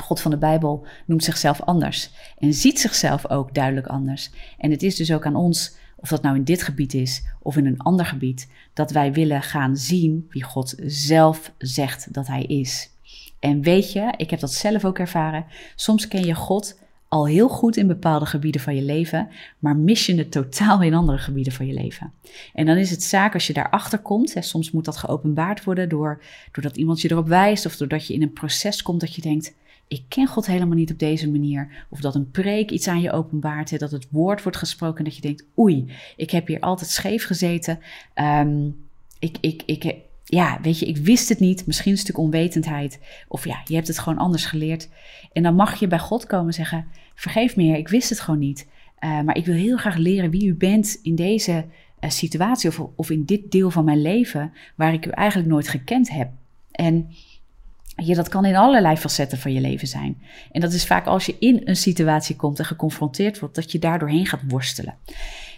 God 0.00 0.20
van 0.20 0.30
de 0.30 0.36
Bijbel 0.36 0.86
noemt 1.06 1.24
zichzelf 1.24 1.60
anders 1.60 2.10
en 2.38 2.54
ziet 2.54 2.80
zichzelf 2.80 3.30
ook 3.30 3.54
duidelijk 3.54 3.86
anders. 3.86 4.30
En 4.58 4.70
het 4.70 4.82
is 4.82 4.96
dus 4.96 5.12
ook 5.12 5.26
aan 5.26 5.36
ons 5.36 5.76
of 6.02 6.08
dat 6.08 6.22
nou 6.22 6.36
in 6.36 6.44
dit 6.44 6.62
gebied 6.62 6.94
is 6.94 7.22
of 7.42 7.56
in 7.56 7.66
een 7.66 7.78
ander 7.78 8.06
gebied, 8.06 8.48
dat 8.72 8.90
wij 8.90 9.12
willen 9.12 9.42
gaan 9.42 9.76
zien 9.76 10.26
wie 10.30 10.42
God 10.42 10.74
zelf 10.86 11.52
zegt 11.58 12.14
dat 12.14 12.26
Hij 12.26 12.42
is. 12.42 12.90
En 13.38 13.62
weet 13.62 13.92
je, 13.92 14.14
ik 14.16 14.30
heb 14.30 14.40
dat 14.40 14.52
zelf 14.52 14.84
ook 14.84 14.98
ervaren. 14.98 15.46
Soms 15.74 16.08
ken 16.08 16.24
je 16.24 16.34
God 16.34 16.80
al 17.08 17.26
heel 17.26 17.48
goed 17.48 17.76
in 17.76 17.86
bepaalde 17.86 18.26
gebieden 18.26 18.60
van 18.60 18.74
je 18.74 18.82
leven, 18.82 19.28
maar 19.58 19.76
mis 19.76 20.06
je 20.06 20.14
het 20.14 20.32
totaal 20.32 20.82
in 20.82 20.94
andere 20.94 21.18
gebieden 21.18 21.52
van 21.52 21.66
je 21.66 21.72
leven. 21.72 22.12
En 22.54 22.66
dan 22.66 22.76
is 22.76 22.90
het 22.90 23.02
zaak 23.02 23.34
als 23.34 23.46
je 23.46 23.52
daarachter 23.52 23.98
komt, 23.98 24.34
hè, 24.34 24.42
soms 24.42 24.70
moet 24.70 24.84
dat 24.84 24.96
geopenbaard 24.96 25.64
worden 25.64 25.88
door, 25.88 26.22
doordat 26.52 26.76
iemand 26.76 27.00
je 27.00 27.10
erop 27.10 27.28
wijst 27.28 27.66
of 27.66 27.76
doordat 27.76 28.06
je 28.06 28.14
in 28.14 28.22
een 28.22 28.32
proces 28.32 28.82
komt 28.82 29.00
dat 29.00 29.14
je 29.14 29.22
denkt, 29.22 29.54
ik 29.92 30.04
ken 30.08 30.26
God 30.26 30.46
helemaal 30.46 30.76
niet 30.76 30.92
op 30.92 30.98
deze 30.98 31.30
manier. 31.30 31.68
Of 31.88 32.00
dat 32.00 32.14
een 32.14 32.30
preek 32.30 32.70
iets 32.70 32.88
aan 32.88 33.00
je 33.00 33.12
openbaart, 33.12 33.70
hè, 33.70 33.76
dat 33.76 33.90
het 33.90 34.06
woord 34.10 34.42
wordt 34.42 34.58
gesproken 34.58 34.98
en 34.98 35.04
dat 35.04 35.16
je 35.16 35.20
denkt, 35.22 35.44
oei, 35.58 35.92
ik 36.16 36.30
heb 36.30 36.46
hier 36.46 36.60
altijd 36.60 36.90
scheef 36.90 37.24
gezeten. 37.24 37.78
Um, 38.14 38.84
ik, 39.18 39.36
ik, 39.40 39.62
ik, 39.66 39.94
ja, 40.24 40.58
weet 40.62 40.78
je, 40.78 40.86
ik 40.86 40.96
wist 40.96 41.28
het 41.28 41.40
niet. 41.40 41.66
Misschien 41.66 41.92
een 41.92 41.98
stuk 41.98 42.18
onwetendheid. 42.18 42.98
Of 43.28 43.44
ja, 43.44 43.60
je 43.64 43.74
hebt 43.74 43.86
het 43.88 43.98
gewoon 43.98 44.18
anders 44.18 44.44
geleerd. 44.44 44.88
En 45.32 45.42
dan 45.42 45.54
mag 45.54 45.80
je 45.80 45.86
bij 45.86 45.98
God 45.98 46.26
komen 46.26 46.52
zeggen, 46.52 46.86
vergeef 47.14 47.56
me 47.56 47.78
ik 47.78 47.88
wist 47.88 48.08
het 48.08 48.20
gewoon 48.20 48.40
niet. 48.40 48.66
Uh, 49.00 49.20
maar 49.20 49.36
ik 49.36 49.46
wil 49.46 49.54
heel 49.54 49.76
graag 49.76 49.96
leren 49.96 50.30
wie 50.30 50.46
u 50.46 50.54
bent 50.54 50.98
in 51.02 51.14
deze 51.14 51.64
uh, 52.00 52.10
situatie 52.10 52.68
of, 52.68 52.80
of 52.96 53.10
in 53.10 53.24
dit 53.24 53.50
deel 53.50 53.70
van 53.70 53.84
mijn 53.84 54.02
leven 54.02 54.52
waar 54.74 54.92
ik 54.92 55.06
u 55.06 55.10
eigenlijk 55.10 55.48
nooit 55.48 55.68
gekend 55.68 56.10
heb. 56.10 56.30
En 56.70 57.08
je, 57.96 58.14
dat 58.14 58.28
kan 58.28 58.44
in 58.44 58.56
allerlei 58.56 58.96
facetten 58.96 59.38
van 59.38 59.52
je 59.52 59.60
leven 59.60 59.88
zijn. 59.88 60.22
En 60.52 60.60
dat 60.60 60.72
is 60.72 60.86
vaak 60.86 61.06
als 61.06 61.26
je 61.26 61.36
in 61.38 61.60
een 61.64 61.76
situatie 61.76 62.36
komt 62.36 62.58
en 62.58 62.64
geconfronteerd 62.64 63.38
wordt, 63.38 63.54
dat 63.54 63.72
je 63.72 63.78
daar 63.78 63.98
doorheen 63.98 64.26
gaat 64.26 64.42
worstelen. 64.48 64.96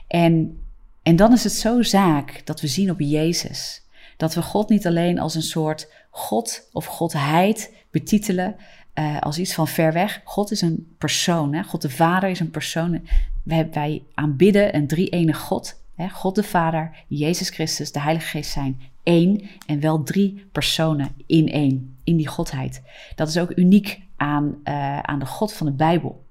En, 0.06 0.58
en 1.02 1.16
dan 1.16 1.32
is 1.32 1.44
het 1.44 1.52
zo 1.52 1.82
zaak 1.82 2.40
dat 2.44 2.60
we 2.60 2.66
zien 2.66 2.90
op 2.90 3.00
Jezus. 3.00 3.82
Dat 4.16 4.34
we 4.34 4.42
God 4.42 4.68
niet 4.68 4.86
alleen 4.86 5.18
als 5.18 5.34
een 5.34 5.42
soort 5.42 5.92
God 6.10 6.68
of 6.72 6.86
Godheid 6.86 7.74
betitelen, 7.90 8.56
uh, 8.94 9.20
als 9.20 9.38
iets 9.38 9.54
van 9.54 9.68
ver 9.68 9.92
weg. 9.92 10.20
God 10.24 10.50
is 10.50 10.60
een 10.60 10.94
persoon. 10.98 11.54
Hè? 11.54 11.62
God 11.62 11.82
de 11.82 11.90
Vader 11.90 12.28
is 12.28 12.40
een 12.40 12.50
persoon. 12.50 13.08
Wij, 13.42 13.68
wij 13.72 14.02
aanbidden 14.14 14.74
een 14.74 14.86
drie-enige 14.86 15.40
God 15.40 15.82
God 15.98 16.34
de 16.34 16.42
Vader, 16.42 16.90
Jezus 17.06 17.50
Christus, 17.50 17.92
de 17.92 18.00
Heilige 18.00 18.26
Geest 18.26 18.50
zijn 18.50 18.80
één 19.02 19.42
en 19.66 19.80
wel 19.80 20.02
drie 20.02 20.46
personen 20.52 21.14
in 21.26 21.48
één, 21.48 21.96
in 22.04 22.16
die 22.16 22.28
Godheid. 22.28 22.82
Dat 23.14 23.28
is 23.28 23.38
ook 23.38 23.56
uniek 23.56 24.00
aan, 24.16 24.56
uh, 24.64 24.98
aan 24.98 25.18
de 25.18 25.26
God 25.26 25.52
van 25.52 25.66
de 25.66 25.72
Bijbel. 25.72 26.24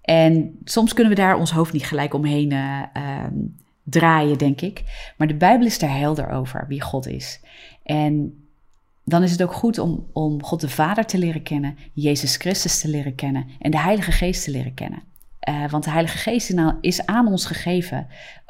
En 0.00 0.58
soms 0.64 0.92
kunnen 0.92 1.14
we 1.14 1.20
daar 1.20 1.36
ons 1.36 1.50
hoofd 1.50 1.72
niet 1.72 1.86
gelijk 1.86 2.14
omheen 2.14 2.52
uh, 2.52 2.82
draaien, 3.82 4.38
denk 4.38 4.60
ik. 4.60 4.82
Maar 5.16 5.26
de 5.26 5.34
Bijbel 5.34 5.66
is 5.66 5.78
daar 5.78 5.98
helder 5.98 6.30
over 6.30 6.64
wie 6.68 6.80
God 6.80 7.06
is. 7.06 7.40
En 7.82 8.44
dan 9.04 9.22
is 9.22 9.30
het 9.30 9.42
ook 9.42 9.52
goed 9.52 9.78
om, 9.78 10.06
om 10.12 10.42
God 10.42 10.60
de 10.60 10.68
Vader 10.68 11.06
te 11.06 11.18
leren 11.18 11.42
kennen, 11.42 11.76
Jezus 11.92 12.36
Christus 12.36 12.80
te 12.80 12.88
leren 12.88 13.14
kennen 13.14 13.46
en 13.58 13.70
de 13.70 13.80
Heilige 13.80 14.12
Geest 14.12 14.44
te 14.44 14.50
leren 14.50 14.74
kennen. 14.74 15.02
Uh, 15.48 15.70
want 15.70 15.84
de 15.84 15.90
Heilige 15.90 16.18
Geest 16.18 16.54
is 16.80 17.06
aan 17.06 17.26
ons 17.26 17.46
gegeven, 17.46 18.06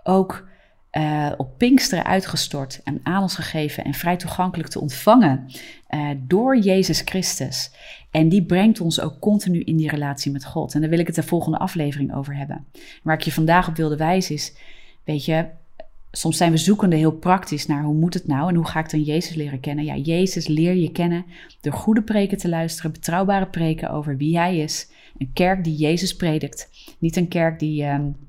ook 0.07 0.49
uh, 0.93 1.33
op 1.37 1.59
Pinksteren 1.59 2.05
uitgestort 2.05 2.81
en 2.85 3.01
aan 3.03 3.23
ons 3.23 3.35
gegeven 3.35 3.85
en 3.85 3.95
vrij 3.95 4.17
toegankelijk 4.17 4.69
te 4.69 4.81
ontvangen 4.81 5.45
uh, 5.91 6.11
door 6.19 6.59
Jezus 6.59 7.01
Christus. 7.05 7.71
En 8.11 8.29
die 8.29 8.45
brengt 8.45 8.81
ons 8.81 9.01
ook 9.01 9.19
continu 9.21 9.61
in 9.61 9.77
die 9.77 9.91
relatie 9.91 10.33
met 10.33 10.45
God. 10.45 10.75
En 10.75 10.81
daar 10.81 10.91
wil 10.91 10.99
ik 10.99 11.07
het 11.07 11.15
de 11.17 11.23
volgende 11.23 11.59
aflevering 11.59 12.15
over 12.15 12.37
hebben. 12.37 12.67
Waar 13.03 13.15
ik 13.15 13.23
je 13.23 13.33
vandaag 13.33 13.69
op 13.69 13.77
wilde 13.77 13.97
wijzen 13.97 14.35
is, 14.35 14.55
weet 15.05 15.25
je, 15.25 15.47
soms 16.11 16.37
zijn 16.37 16.51
we 16.51 16.57
zoekende 16.57 16.97
heel 16.97 17.13
praktisch 17.13 17.67
naar 17.67 17.83
hoe 17.83 17.95
moet 17.95 18.15
het 18.15 18.27
nou 18.27 18.49
en 18.49 18.55
hoe 18.55 18.67
ga 18.67 18.81
ik 18.81 18.91
dan 18.91 19.03
Jezus 19.03 19.35
leren 19.35 19.61
kennen. 19.61 19.85
Ja, 19.85 19.97
Jezus 19.97 20.47
leer 20.47 20.75
je 20.75 20.93
kennen 20.93 21.25
door 21.61 21.73
goede 21.73 22.03
preken 22.03 22.39
te 22.39 22.49
luisteren, 22.49 22.93
betrouwbare 22.93 23.47
preken 23.47 23.91
over 23.91 24.17
wie 24.17 24.39
Hij 24.39 24.59
is. 24.59 24.91
Een 25.19 25.31
kerk 25.33 25.65
die 25.65 25.77
Jezus 25.77 26.17
predikt, 26.17 26.71
niet 26.99 27.17
een 27.17 27.29
kerk 27.29 27.59
die... 27.59 27.85
Um, 27.85 28.26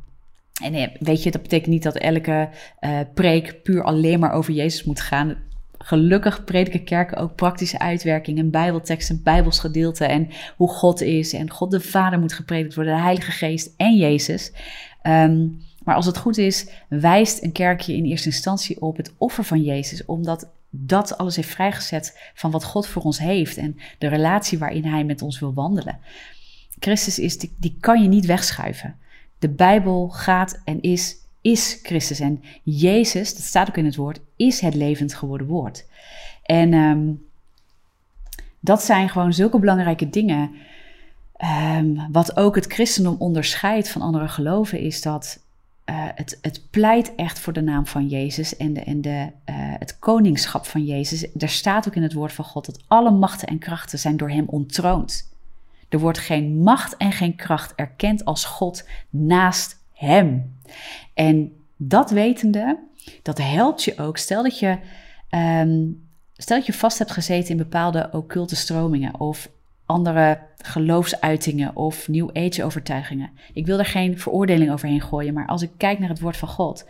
en 0.63 0.91
weet 0.99 1.23
je, 1.23 1.31
dat 1.31 1.41
betekent 1.41 1.71
niet 1.71 1.83
dat 1.83 1.97
elke 1.97 2.49
uh, 2.81 2.99
preek 3.13 3.63
puur 3.63 3.83
alleen 3.83 4.19
maar 4.19 4.31
over 4.31 4.53
Jezus 4.53 4.83
moet 4.83 5.01
gaan. 5.01 5.35
Gelukkig 5.77 6.43
prediken 6.43 6.83
kerken 6.83 7.17
ook 7.17 7.35
praktische 7.35 7.79
uitwerkingen, 7.79 8.51
bijbelteksten, 8.51 9.23
bijbelsgedeelten 9.23 10.09
en 10.09 10.29
hoe 10.55 10.69
God 10.69 11.01
is. 11.01 11.33
En 11.33 11.49
God 11.49 11.71
de 11.71 11.81
Vader 11.81 12.19
moet 12.19 12.33
gepredikt 12.33 12.75
worden, 12.75 12.95
de 12.95 13.01
Heilige 13.01 13.31
Geest 13.31 13.73
en 13.77 13.97
Jezus. 13.97 14.51
Um, 15.03 15.65
maar 15.83 15.95
als 15.95 16.05
het 16.05 16.17
goed 16.17 16.37
is, 16.37 16.67
wijst 16.89 17.43
een 17.43 17.51
kerkje 17.51 17.95
in 17.95 18.05
eerste 18.05 18.29
instantie 18.29 18.81
op 18.81 18.97
het 18.97 19.13
offer 19.17 19.43
van 19.43 19.61
Jezus, 19.61 20.05
omdat 20.05 20.49
dat 20.69 21.17
alles 21.17 21.35
heeft 21.35 21.49
vrijgezet 21.49 22.31
van 22.33 22.51
wat 22.51 22.63
God 22.63 22.87
voor 22.87 23.01
ons 23.01 23.19
heeft 23.19 23.57
en 23.57 23.77
de 23.97 24.07
relatie 24.07 24.57
waarin 24.57 24.85
Hij 24.85 25.03
met 25.03 25.21
ons 25.21 25.39
wil 25.39 25.53
wandelen. 25.53 25.99
Christus 26.79 27.19
is, 27.19 27.37
die, 27.37 27.55
die 27.57 27.77
kan 27.79 28.01
je 28.01 28.07
niet 28.07 28.25
wegschuiven. 28.25 28.95
De 29.39 29.49
Bijbel 29.49 30.09
gaat 30.09 30.61
en 30.63 30.81
is, 30.81 31.15
is 31.41 31.79
Christus. 31.83 32.19
En 32.19 32.43
Jezus, 32.63 33.35
dat 33.35 33.43
staat 33.43 33.67
ook 33.67 33.77
in 33.77 33.85
het 33.85 33.95
woord, 33.95 34.19
is 34.35 34.59
het 34.59 34.75
levend 34.75 35.13
geworden 35.13 35.47
woord. 35.47 35.85
En 36.43 36.73
um, 36.73 37.25
dat 38.59 38.83
zijn 38.83 39.09
gewoon 39.09 39.33
zulke 39.33 39.59
belangrijke 39.59 40.09
dingen. 40.09 40.51
Um, 41.77 42.11
wat 42.11 42.37
ook 42.37 42.55
het 42.55 42.65
christendom 42.65 43.15
onderscheidt 43.19 43.89
van 43.89 44.01
andere 44.01 44.27
geloven, 44.27 44.79
is 44.79 45.01
dat 45.01 45.39
uh, 45.89 45.95
het, 46.15 46.37
het, 46.41 46.61
pleit 46.69 47.15
echt 47.15 47.39
voor 47.39 47.53
de 47.53 47.61
naam 47.61 47.85
van 47.85 48.07
Jezus 48.07 48.57
en, 48.57 48.73
de, 48.73 48.81
en 48.81 49.01
de, 49.01 49.09
uh, 49.09 49.55
het 49.79 49.99
koningschap 49.99 50.65
van 50.65 50.85
Jezus. 50.85 51.27
Er 51.37 51.49
staat 51.49 51.87
ook 51.87 51.95
in 51.95 52.03
het 52.03 52.13
woord 52.13 52.33
van 52.33 52.45
God 52.45 52.65
dat 52.65 52.83
alle 52.87 53.11
machten 53.11 53.47
en 53.47 53.59
krachten 53.59 53.99
zijn 53.99 54.17
door 54.17 54.29
hem 54.29 54.45
ontroond. 54.47 55.36
Er 55.89 55.99
wordt 55.99 56.17
geen 56.17 56.57
macht 56.57 56.97
en 56.97 57.11
geen 57.11 57.35
kracht 57.35 57.75
erkend 57.75 58.25
als 58.25 58.45
God 58.45 58.87
naast 59.09 59.83
hem. 59.93 60.57
En 61.13 61.51
dat 61.77 62.09
wetende, 62.11 62.79
dat 63.21 63.37
helpt 63.37 63.83
je 63.83 63.97
ook. 63.97 64.17
Stel 64.17 64.43
dat 64.43 64.59
je, 64.59 64.77
um, 65.29 66.07
stel 66.33 66.57
dat 66.57 66.65
je 66.65 66.73
vast 66.73 66.97
hebt 66.97 67.11
gezeten 67.11 67.49
in 67.49 67.57
bepaalde 67.57 68.09
occulte 68.11 68.55
stromingen 68.55 69.19
of 69.19 69.49
andere 69.85 70.39
geloofsuitingen 70.57 71.75
of 71.75 72.07
New 72.07 72.29
Age 72.33 72.63
overtuigingen. 72.63 73.29
Ik 73.53 73.65
wil 73.65 73.79
er 73.79 73.85
geen 73.85 74.19
veroordeling 74.19 74.71
overheen 74.71 75.01
gooien, 75.01 75.33
maar 75.33 75.47
als 75.47 75.61
ik 75.61 75.71
kijk 75.77 75.99
naar 75.99 76.09
het 76.09 76.19
woord 76.19 76.37
van 76.37 76.47
God, 76.47 76.85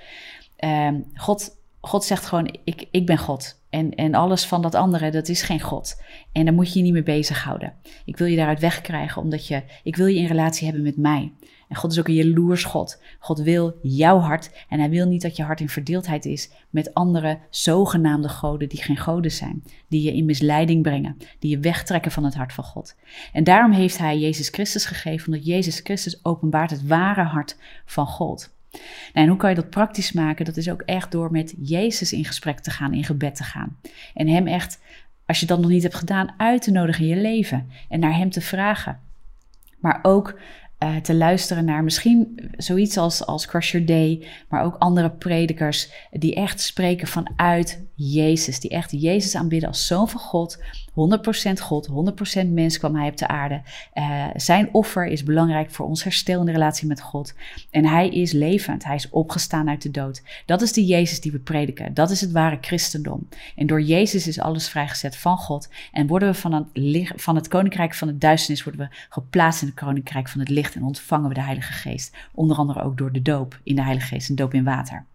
um, 0.60 1.06
God, 1.16 1.58
God 1.82 2.04
zegt 2.04 2.26
gewoon, 2.26 2.58
ik, 2.64 2.88
ik 2.92 3.06
ben 3.06 3.18
God. 3.18 3.57
En, 3.70 3.96
en 3.96 4.14
alles 4.14 4.46
van 4.46 4.62
dat 4.62 4.76
andere, 4.76 5.12
dat 5.12 5.28
is 5.28 5.42
geen 5.42 5.62
God. 5.62 6.02
En 6.32 6.46
daar 6.46 6.54
moet 6.54 6.74
je 6.74 6.80
je 6.80 6.84
niet 6.84 6.94
mee 6.94 7.04
bezighouden. 7.04 7.74
Ik 8.06 8.18
wil 8.18 8.28
je 8.28 8.36
daaruit 8.36 8.60
wegkrijgen, 8.60 9.22
omdat 9.22 9.48
je, 9.48 9.64
ik 9.84 9.96
wil 9.96 10.06
je 10.06 10.20
in 10.20 10.28
relatie 10.28 10.66
hebben 10.66 10.84
met 10.84 10.98
mij. 10.98 11.34
En 11.68 11.76
God 11.76 11.92
is 11.92 12.00
ook 12.00 12.08
een 12.08 12.14
jaloers 12.14 12.64
God. 12.64 13.02
God 13.20 13.40
wil 13.40 13.80
jouw 13.82 14.20
hart 14.20 14.66
en 14.70 14.80
hij 14.80 14.90
wil 14.90 15.08
niet 15.08 15.22
dat 15.22 15.36
je 15.36 15.44
hart 15.44 15.60
in 15.60 15.70
verdeeldheid 15.70 16.26
is 16.26 16.52
met 16.70 16.94
andere 16.94 17.40
zogenaamde 17.50 18.30
goden 18.30 18.70
die 18.70 18.82
geen 18.82 18.98
goden 18.98 19.32
zijn, 19.32 19.64
die 19.88 20.02
je 20.02 20.14
in 20.14 20.26
misleiding 20.26 20.82
brengen, 20.82 21.18
die 21.40 21.50
je 21.50 21.60
wegtrekken 21.60 22.12
van 22.12 22.24
het 22.24 22.36
hart 22.36 22.54
van 22.54 22.64
God. 22.64 22.96
En 23.34 23.44
daarom 23.44 23.72
heeft 23.72 23.98
hij 23.98 24.20
Jezus 24.20 24.50
Christus 24.50 24.86
gegeven, 24.86 25.28
omdat 25.28 25.46
Jezus 25.46 25.80
Christus 25.80 26.26
openbaart 26.26 26.70
het 26.70 26.88
ware 26.88 27.24
hart 27.24 27.58
van 27.86 28.08
God. 28.08 28.56
Nou, 28.72 28.80
en 29.14 29.28
hoe 29.28 29.38
kan 29.38 29.50
je 29.50 29.56
dat 29.56 29.70
praktisch 29.70 30.12
maken? 30.12 30.46
Dat 30.46 30.58
is 30.58 30.70
ook 30.70 30.82
echt 30.82 31.12
door 31.12 31.32
met 31.32 31.54
Jezus 31.62 32.14
in 32.14 32.26
gesprek 32.26 32.60
te 32.60 32.72
gaan, 32.72 32.94
in 32.94 33.04
gebed 33.04 33.36
te 33.36 33.44
gaan. 33.44 33.78
En 34.14 34.28
hem 34.28 34.48
echt, 34.48 34.80
als 35.26 35.40
je 35.40 35.46
dat 35.46 35.60
nog 35.60 35.70
niet 35.70 35.84
hebt 35.84 35.96
gedaan, 35.96 36.34
uit 36.38 36.62
te 36.62 36.72
nodigen 36.72 37.04
in 37.04 37.10
je 37.10 37.22
leven 37.22 37.70
en 37.90 38.00
naar 38.00 38.16
hem 38.16 38.30
te 38.30 38.42
vragen. 38.42 39.00
Maar 39.80 40.00
ook 40.02 40.40
uh, 40.80 40.96
te 40.96 41.16
luisteren 41.16 41.66
naar 41.66 41.84
misschien 41.84 42.50
zoiets 42.58 42.98
als, 42.98 43.26
als 43.26 43.46
Crush 43.46 43.72
Your 43.72 43.88
Day, 43.88 44.28
maar 44.50 44.64
ook 44.64 44.76
andere 44.76 45.10
predikers 45.10 45.92
die 46.12 46.36
echt 46.36 46.62
spreken 46.62 47.08
vanuit 47.08 47.86
Jezus, 47.96 48.60
die 48.60 48.70
echt 48.70 48.92
Jezus 48.92 49.36
aanbidden 49.36 49.70
als 49.70 49.88
zoon 49.88 50.10
van 50.10 50.20
God, 50.20 50.64
100% 50.98 51.62
God, 51.62 51.90
100% 52.44 52.48
mens 52.48 52.78
kwam 52.78 52.96
hij 52.96 53.10
op 53.10 53.18
de 53.18 53.28
aarde. 53.28 53.62
Uh, 53.94 54.26
zijn 54.36 54.70
offer 54.72 55.06
is 55.06 55.24
belangrijk 55.24 55.72
voor 55.72 55.86
ons 55.86 56.04
herstel 56.04 56.40
in 56.40 56.46
de 56.46 56.52
relatie 56.52 56.88
met 56.88 57.02
God. 57.02 57.34
En 57.72 57.86
hij 57.86 58.10
is 58.10 58.32
levend, 58.32 58.84
hij 58.84 58.96
is 58.96 59.10
opgestaan 59.10 59.70
uit 59.70 59.82
de 59.82 59.92
dood. 59.92 60.24
Dat 60.46 60.62
is 60.62 60.74
de 60.74 60.86
Jezus 60.86 61.22
die 61.22 61.32
we 61.32 61.40
prediken, 61.40 61.94
dat 61.94 62.10
is 62.10 62.22
het 62.22 62.32
ware 62.32 62.58
christendom. 62.62 63.28
En 63.56 63.68
door 63.68 63.82
Jezus 63.82 64.28
is 64.28 64.40
alles 64.40 64.70
vrijgezet 64.70 65.16
van 65.16 65.38
God 65.38 65.70
en 65.92 66.08
worden 66.08 66.30
we 66.30 66.36
van 66.36 66.54
het, 66.54 67.12
van 67.16 67.36
het 67.36 67.48
koninkrijk 67.48 67.94
van 67.94 68.08
de 68.08 68.18
duisternis 68.18 68.64
worden 68.64 68.90
we 68.90 68.96
geplaatst 69.10 69.62
in 69.62 69.68
het 69.68 69.78
koninkrijk 69.78 70.30
van 70.30 70.40
het 70.40 70.50
licht 70.50 70.76
en 70.76 70.84
ontvangen 70.84 71.28
we 71.28 71.34
de 71.34 71.42
Heilige 71.42 71.74
Geest. 71.74 72.16
Onder 72.34 72.58
andere 72.58 72.82
ook 72.82 72.98
door 72.98 73.12
de 73.12 73.22
doop 73.22 73.60
in 73.64 73.76
de 73.76 73.84
Heilige 73.84 74.08
Geest, 74.08 74.30
een 74.30 74.36
doop 74.36 74.54
in 74.54 74.64
water. 74.64 75.06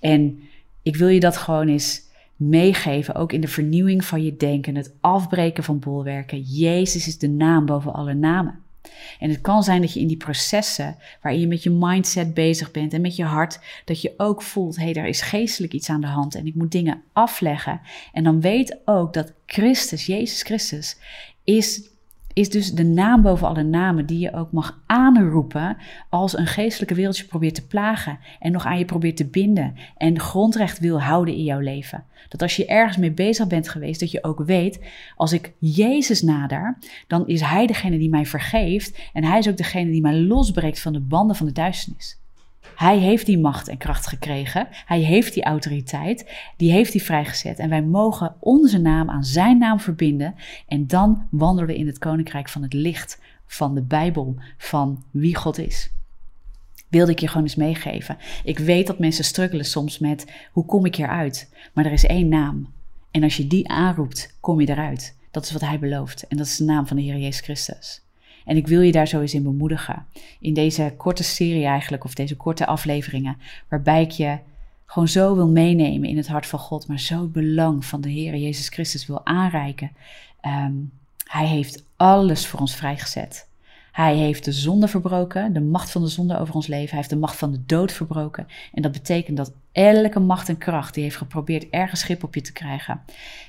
En 0.00 0.42
ik 0.82 0.96
wil 0.96 1.08
je 1.08 1.20
dat 1.20 1.36
gewoon 1.36 1.68
eens 1.68 2.06
meegeven, 2.38 3.14
ook 3.14 3.32
in 3.32 3.40
de 3.40 3.48
vernieuwing 3.48 4.04
van 4.04 4.24
je 4.24 4.36
denken, 4.36 4.76
het 4.76 4.94
afbreken 5.00 5.64
van 5.64 5.78
bolwerken. 5.78 6.40
Jezus 6.40 7.06
is 7.06 7.18
de 7.18 7.28
naam 7.28 7.66
boven 7.66 7.92
alle 7.92 8.14
namen. 8.14 8.62
En 9.18 9.30
het 9.30 9.40
kan 9.40 9.62
zijn 9.62 9.80
dat 9.80 9.92
je 9.92 10.00
in 10.00 10.06
die 10.06 10.16
processen 10.16 10.96
waarin 11.22 11.40
je 11.40 11.46
met 11.46 11.62
je 11.62 11.70
mindset 11.70 12.34
bezig 12.34 12.70
bent 12.70 12.92
en 12.92 13.00
met 13.00 13.16
je 13.16 13.24
hart, 13.24 13.60
dat 13.84 14.00
je 14.00 14.14
ook 14.16 14.42
voelt, 14.42 14.76
hé, 14.76 14.82
hey, 14.82 14.92
daar 14.92 15.08
is 15.08 15.20
geestelijk 15.20 15.72
iets 15.72 15.90
aan 15.90 16.00
de 16.00 16.06
hand 16.06 16.34
en 16.34 16.46
ik 16.46 16.54
moet 16.54 16.72
dingen 16.72 17.02
afleggen. 17.12 17.80
En 18.12 18.24
dan 18.24 18.40
weet 18.40 18.76
ook 18.84 19.12
dat 19.12 19.32
Christus, 19.46 20.06
Jezus 20.06 20.42
Christus, 20.42 20.96
is 21.44 21.90
is 22.32 22.50
dus 22.50 22.72
de 22.72 22.84
naam 22.84 23.22
boven 23.22 23.48
alle 23.48 23.62
namen 23.62 24.06
die 24.06 24.18
je 24.18 24.32
ook 24.32 24.52
mag 24.52 24.82
aanroepen 24.86 25.76
als 26.08 26.38
een 26.38 26.46
geestelijke 26.46 26.94
wereldje 26.94 27.24
probeert 27.24 27.54
te 27.54 27.66
plagen 27.66 28.18
en 28.40 28.52
nog 28.52 28.66
aan 28.66 28.78
je 28.78 28.84
probeert 28.84 29.16
te 29.16 29.26
binden 29.26 29.74
en 29.96 30.20
grondrecht 30.20 30.78
wil 30.78 31.00
houden 31.00 31.34
in 31.34 31.44
jouw 31.44 31.60
leven. 31.60 32.04
Dat 32.28 32.42
als 32.42 32.56
je 32.56 32.66
ergens 32.66 32.96
mee 32.96 33.12
bezig 33.12 33.46
bent 33.46 33.68
geweest, 33.68 34.00
dat 34.00 34.10
je 34.10 34.24
ook 34.24 34.42
weet, 34.44 34.80
als 35.16 35.32
ik 35.32 35.52
Jezus 35.58 36.22
nader, 36.22 36.78
dan 37.06 37.26
is 37.26 37.40
Hij 37.40 37.66
degene 37.66 37.98
die 37.98 38.08
mij 38.08 38.26
vergeeft 38.26 38.98
en 39.12 39.24
Hij 39.24 39.38
is 39.38 39.48
ook 39.48 39.56
degene 39.56 39.90
die 39.90 40.00
mij 40.00 40.16
losbreekt 40.16 40.80
van 40.80 40.92
de 40.92 41.00
banden 41.00 41.36
van 41.36 41.46
de 41.46 41.52
duisternis. 41.52 42.20
Hij 42.74 42.98
heeft 42.98 43.26
die 43.26 43.38
macht 43.38 43.68
en 43.68 43.78
kracht 43.78 44.06
gekregen. 44.06 44.68
Hij 44.70 45.00
heeft 45.00 45.34
die 45.34 45.44
autoriteit. 45.44 46.30
Die 46.56 46.72
heeft 46.72 46.92
hij 46.92 47.02
vrijgezet. 47.02 47.58
En 47.58 47.68
wij 47.68 47.82
mogen 47.82 48.34
onze 48.40 48.78
naam 48.78 49.10
aan 49.10 49.24
zijn 49.24 49.58
naam 49.58 49.80
verbinden. 49.80 50.34
En 50.66 50.86
dan 50.86 51.26
wandelen 51.30 51.68
we 51.68 51.76
in 51.76 51.86
het 51.86 51.98
koninkrijk 51.98 52.48
van 52.48 52.62
het 52.62 52.72
licht. 52.72 53.20
Van 53.46 53.74
de 53.74 53.82
Bijbel. 53.82 54.36
Van 54.58 55.04
wie 55.10 55.36
God 55.36 55.58
is. 55.58 55.90
Wilde 56.88 57.12
ik 57.12 57.18
je 57.18 57.28
gewoon 57.28 57.42
eens 57.42 57.56
meegeven. 57.56 58.16
Ik 58.44 58.58
weet 58.58 58.86
dat 58.86 58.98
mensen 58.98 59.24
struggelen 59.24 59.64
soms 59.64 59.98
met 59.98 60.48
hoe 60.52 60.64
kom 60.64 60.84
ik 60.84 60.94
hieruit? 60.94 61.54
Maar 61.74 61.84
er 61.84 61.92
is 61.92 62.06
één 62.06 62.28
naam. 62.28 62.72
En 63.10 63.22
als 63.22 63.36
je 63.36 63.46
die 63.46 63.68
aanroept, 63.68 64.36
kom 64.40 64.60
je 64.60 64.68
eruit. 64.68 65.16
Dat 65.30 65.44
is 65.44 65.52
wat 65.52 65.60
hij 65.60 65.78
belooft. 65.78 66.26
En 66.26 66.36
dat 66.36 66.46
is 66.46 66.56
de 66.56 66.64
naam 66.64 66.86
van 66.86 66.96
de 66.96 67.02
Heer 67.02 67.16
Jezus 67.16 67.40
Christus. 67.40 68.02
En 68.48 68.56
ik 68.56 68.66
wil 68.66 68.80
je 68.80 68.92
daar 68.92 69.08
zo 69.08 69.20
eens 69.20 69.34
in 69.34 69.42
bemoedigen. 69.42 70.06
In 70.40 70.54
deze 70.54 70.94
korte 70.96 71.22
serie 71.22 71.64
eigenlijk, 71.64 72.04
of 72.04 72.14
deze 72.14 72.36
korte 72.36 72.66
afleveringen, 72.66 73.36
waarbij 73.68 74.02
ik 74.02 74.10
je 74.10 74.38
gewoon 74.86 75.08
zo 75.08 75.34
wil 75.34 75.48
meenemen 75.48 76.08
in 76.08 76.16
het 76.16 76.28
hart 76.28 76.46
van 76.46 76.58
God, 76.58 76.86
maar 76.86 77.00
zo 77.00 77.20
het 77.20 77.32
belang 77.32 77.84
van 77.84 78.00
de 78.00 78.08
Heer 78.08 78.36
Jezus 78.36 78.68
Christus 78.68 79.06
wil 79.06 79.26
aanreiken. 79.26 79.90
Um, 80.46 80.90
hij 81.24 81.46
heeft 81.46 81.84
alles 81.96 82.46
voor 82.46 82.60
ons 82.60 82.74
vrijgezet. 82.74 83.48
Hij 83.92 84.16
heeft 84.16 84.44
de 84.44 84.52
zonde 84.52 84.88
verbroken, 84.88 85.52
de 85.52 85.60
macht 85.60 85.90
van 85.90 86.02
de 86.02 86.08
zonde 86.08 86.38
over 86.38 86.54
ons 86.54 86.66
leven. 86.66 86.88
Hij 86.88 86.98
heeft 86.98 87.10
de 87.10 87.16
macht 87.16 87.36
van 87.36 87.52
de 87.52 87.62
dood 87.66 87.92
verbroken. 87.92 88.46
En 88.72 88.82
dat 88.82 88.92
betekent 88.92 89.36
dat 89.36 89.52
elke 89.72 90.20
macht 90.20 90.48
en 90.48 90.58
kracht 90.58 90.94
die 90.94 91.02
heeft 91.02 91.16
geprobeerd 91.16 91.68
ergens 91.70 92.00
schip 92.00 92.24
op 92.24 92.34
je 92.34 92.40
te 92.40 92.52
krijgen, 92.52 93.00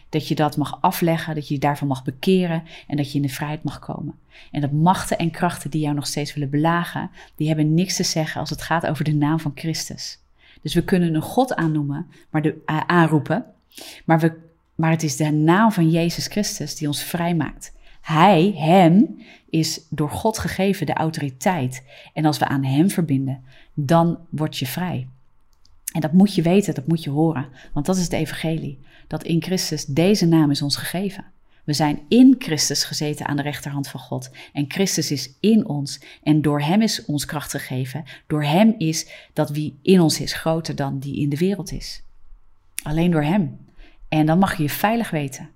dat 0.09 0.27
je 0.27 0.35
dat 0.35 0.57
mag 0.57 0.77
afleggen, 0.81 1.35
dat 1.35 1.47
je 1.47 1.53
je 1.53 1.59
daarvan 1.59 1.87
mag 1.87 2.03
bekeren 2.03 2.63
en 2.87 2.97
dat 2.97 3.11
je 3.11 3.15
in 3.15 3.21
de 3.21 3.33
vrijheid 3.33 3.63
mag 3.63 3.79
komen. 3.79 4.15
En 4.51 4.61
dat 4.61 4.71
machten 4.71 5.17
en 5.17 5.31
krachten 5.31 5.69
die 5.69 5.81
jou 5.81 5.95
nog 5.95 6.07
steeds 6.07 6.33
willen 6.33 6.49
belagen, 6.49 7.09
die 7.35 7.47
hebben 7.47 7.73
niks 7.73 7.95
te 7.95 8.03
zeggen 8.03 8.39
als 8.39 8.49
het 8.49 8.61
gaat 8.61 8.87
over 8.87 9.03
de 9.03 9.13
naam 9.13 9.39
van 9.39 9.51
Christus. 9.55 10.19
Dus 10.61 10.73
we 10.73 10.83
kunnen 10.83 11.15
een 11.15 11.21
God 11.21 11.55
aannoemen, 11.55 12.07
maar 12.29 12.41
de, 12.41 12.55
aanroepen, 12.65 13.45
maar, 14.05 14.19
we, 14.19 14.33
maar 14.75 14.91
het 14.91 15.03
is 15.03 15.15
de 15.15 15.31
naam 15.31 15.71
van 15.71 15.89
Jezus 15.89 16.27
Christus 16.27 16.75
die 16.75 16.87
ons 16.87 17.03
vrijmaakt. 17.03 17.73
Hij, 18.01 18.53
hem, 18.55 19.19
is 19.49 19.81
door 19.89 20.09
God 20.09 20.37
gegeven 20.37 20.85
de 20.85 20.93
autoriteit. 20.93 21.83
En 22.13 22.25
als 22.25 22.37
we 22.37 22.47
aan 22.47 22.63
hem 22.63 22.89
verbinden, 22.89 23.43
dan 23.73 24.19
word 24.29 24.57
je 24.57 24.65
vrij. 24.65 25.07
En 25.91 26.01
dat 26.01 26.13
moet 26.13 26.35
je 26.35 26.41
weten, 26.41 26.73
dat 26.73 26.87
moet 26.87 27.03
je 27.03 27.09
horen. 27.09 27.47
Want 27.73 27.85
dat 27.85 27.97
is 27.97 28.03
het 28.03 28.13
evangelie. 28.13 28.79
Dat 29.07 29.23
in 29.23 29.41
Christus 29.41 29.85
deze 29.85 30.25
naam 30.25 30.51
is 30.51 30.61
ons 30.61 30.75
gegeven. 30.75 31.25
We 31.63 31.73
zijn 31.73 31.99
in 32.07 32.35
Christus 32.37 32.83
gezeten 32.83 33.25
aan 33.25 33.35
de 33.35 33.41
rechterhand 33.41 33.87
van 33.87 33.99
God. 33.99 34.29
En 34.53 34.65
Christus 34.67 35.11
is 35.11 35.33
in 35.39 35.67
ons. 35.67 36.01
En 36.23 36.41
door 36.41 36.61
Hem 36.61 36.81
is 36.81 37.05
ons 37.05 37.25
kracht 37.25 37.51
gegeven. 37.51 38.03
Door 38.27 38.43
Hem 38.43 38.75
is 38.77 39.07
dat 39.33 39.49
wie 39.49 39.79
in 39.81 40.01
ons 40.01 40.19
is 40.19 40.33
groter 40.33 40.75
dan 40.75 40.99
die 40.99 41.19
in 41.19 41.29
de 41.29 41.37
wereld 41.37 41.71
is. 41.71 42.03
Alleen 42.83 43.11
door 43.11 43.23
Hem. 43.23 43.57
En 44.07 44.25
dan 44.25 44.39
mag 44.39 44.57
je 44.57 44.63
je 44.63 44.69
veilig 44.69 45.09
weten. 45.09 45.49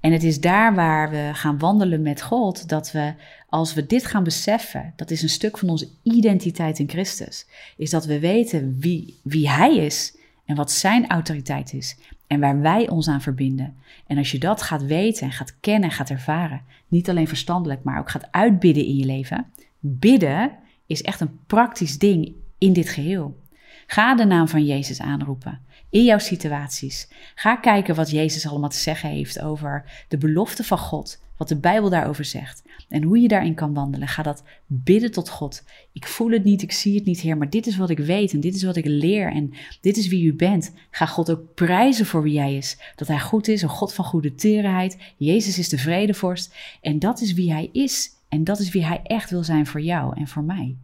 En 0.00 0.12
het 0.12 0.22
is 0.22 0.40
daar 0.40 0.74
waar 0.74 1.10
we 1.10 1.30
gaan 1.32 1.58
wandelen 1.58 2.02
met 2.02 2.22
God, 2.22 2.68
dat 2.68 2.92
we, 2.92 3.14
als 3.48 3.74
we 3.74 3.86
dit 3.86 4.06
gaan 4.06 4.24
beseffen, 4.24 4.92
dat 4.96 5.10
is 5.10 5.22
een 5.22 5.28
stuk 5.28 5.58
van 5.58 5.68
onze 5.68 5.88
identiteit 6.02 6.78
in 6.78 6.88
Christus, 6.88 7.46
is 7.76 7.90
dat 7.90 8.04
we 8.04 8.18
weten 8.18 8.76
wie, 8.78 9.20
wie 9.22 9.50
Hij 9.50 9.76
is 9.76 10.16
en 10.44 10.56
wat 10.56 10.72
Zijn 10.72 11.08
autoriteit 11.08 11.72
is 11.72 11.96
en 12.26 12.40
waar 12.40 12.60
wij 12.60 12.88
ons 12.88 13.08
aan 13.08 13.22
verbinden. 13.22 13.76
En 14.06 14.18
als 14.18 14.30
je 14.30 14.38
dat 14.38 14.62
gaat 14.62 14.84
weten 14.84 15.26
en 15.26 15.32
gaat 15.32 15.60
kennen 15.60 15.88
en 15.88 15.94
gaat 15.94 16.10
ervaren, 16.10 16.62
niet 16.88 17.08
alleen 17.08 17.28
verstandelijk, 17.28 17.82
maar 17.82 17.98
ook 17.98 18.10
gaat 18.10 18.28
uitbidden 18.30 18.84
in 18.84 18.96
je 18.96 19.04
leven, 19.04 19.46
bidden 19.80 20.50
is 20.86 21.02
echt 21.02 21.20
een 21.20 21.38
praktisch 21.46 21.98
ding 21.98 22.32
in 22.58 22.72
dit 22.72 22.88
geheel. 22.88 23.38
Ga 23.86 24.14
de 24.14 24.24
naam 24.24 24.48
van 24.48 24.64
Jezus 24.64 25.00
aanroepen 25.00 25.60
in 25.90 26.04
jouw 26.04 26.18
situaties. 26.18 27.08
Ga 27.34 27.56
kijken 27.56 27.94
wat 27.94 28.10
Jezus 28.10 28.46
allemaal 28.46 28.68
te 28.68 28.76
zeggen 28.76 29.10
heeft 29.10 29.40
over 29.40 30.04
de 30.08 30.18
belofte 30.18 30.64
van 30.64 30.78
God, 30.78 31.20
wat 31.36 31.48
de 31.48 31.56
Bijbel 31.56 31.90
daarover 31.90 32.24
zegt 32.24 32.62
en 32.88 33.02
hoe 33.02 33.18
je 33.20 33.28
daarin 33.28 33.54
kan 33.54 33.74
wandelen. 33.74 34.08
Ga 34.08 34.22
dat 34.22 34.42
bidden 34.66 35.10
tot 35.10 35.28
God. 35.28 35.64
Ik 35.92 36.06
voel 36.06 36.30
het 36.30 36.44
niet, 36.44 36.62
ik 36.62 36.72
zie 36.72 36.94
het 36.94 37.04
niet, 37.04 37.20
Heer, 37.20 37.36
maar 37.36 37.50
dit 37.50 37.66
is 37.66 37.76
wat 37.76 37.90
ik 37.90 37.98
weet 37.98 38.32
en 38.32 38.40
dit 38.40 38.54
is 38.54 38.62
wat 38.62 38.76
ik 38.76 38.86
leer 38.86 39.32
en 39.32 39.52
dit 39.80 39.96
is 39.96 40.08
wie 40.08 40.24
u 40.24 40.34
bent. 40.34 40.72
Ga 40.90 41.06
God 41.06 41.30
ook 41.30 41.54
prijzen 41.54 42.06
voor 42.06 42.22
wie 42.22 42.32
jij 42.32 42.56
is. 42.56 42.78
Dat 42.96 43.08
hij 43.08 43.20
goed 43.20 43.48
is, 43.48 43.62
een 43.62 43.68
God 43.68 43.94
van 43.94 44.04
goede 44.04 44.34
terenheid. 44.34 44.98
Jezus 45.16 45.58
is 45.58 45.68
de 45.68 45.78
vredevorst 45.78 46.54
en 46.80 46.98
dat 46.98 47.20
is 47.20 47.32
wie 47.32 47.52
hij 47.52 47.68
is. 47.72 48.16
En 48.28 48.44
dat 48.44 48.58
is 48.58 48.70
wie 48.70 48.84
hij 48.84 49.00
echt 49.02 49.30
wil 49.30 49.44
zijn 49.44 49.66
voor 49.66 49.80
jou 49.80 50.16
en 50.16 50.28
voor 50.28 50.42
mij. 50.42 50.76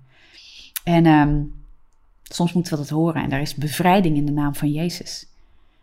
En 0.85 1.07
um, 1.07 1.53
Soms 2.35 2.53
moeten 2.53 2.73
we 2.73 2.79
dat 2.79 2.89
horen 2.89 3.23
en 3.23 3.29
daar 3.29 3.41
is 3.41 3.55
bevrijding 3.55 4.17
in 4.17 4.27
de 4.27 4.33
naam 4.33 4.55
van 4.55 4.73
Jezus. 4.73 5.27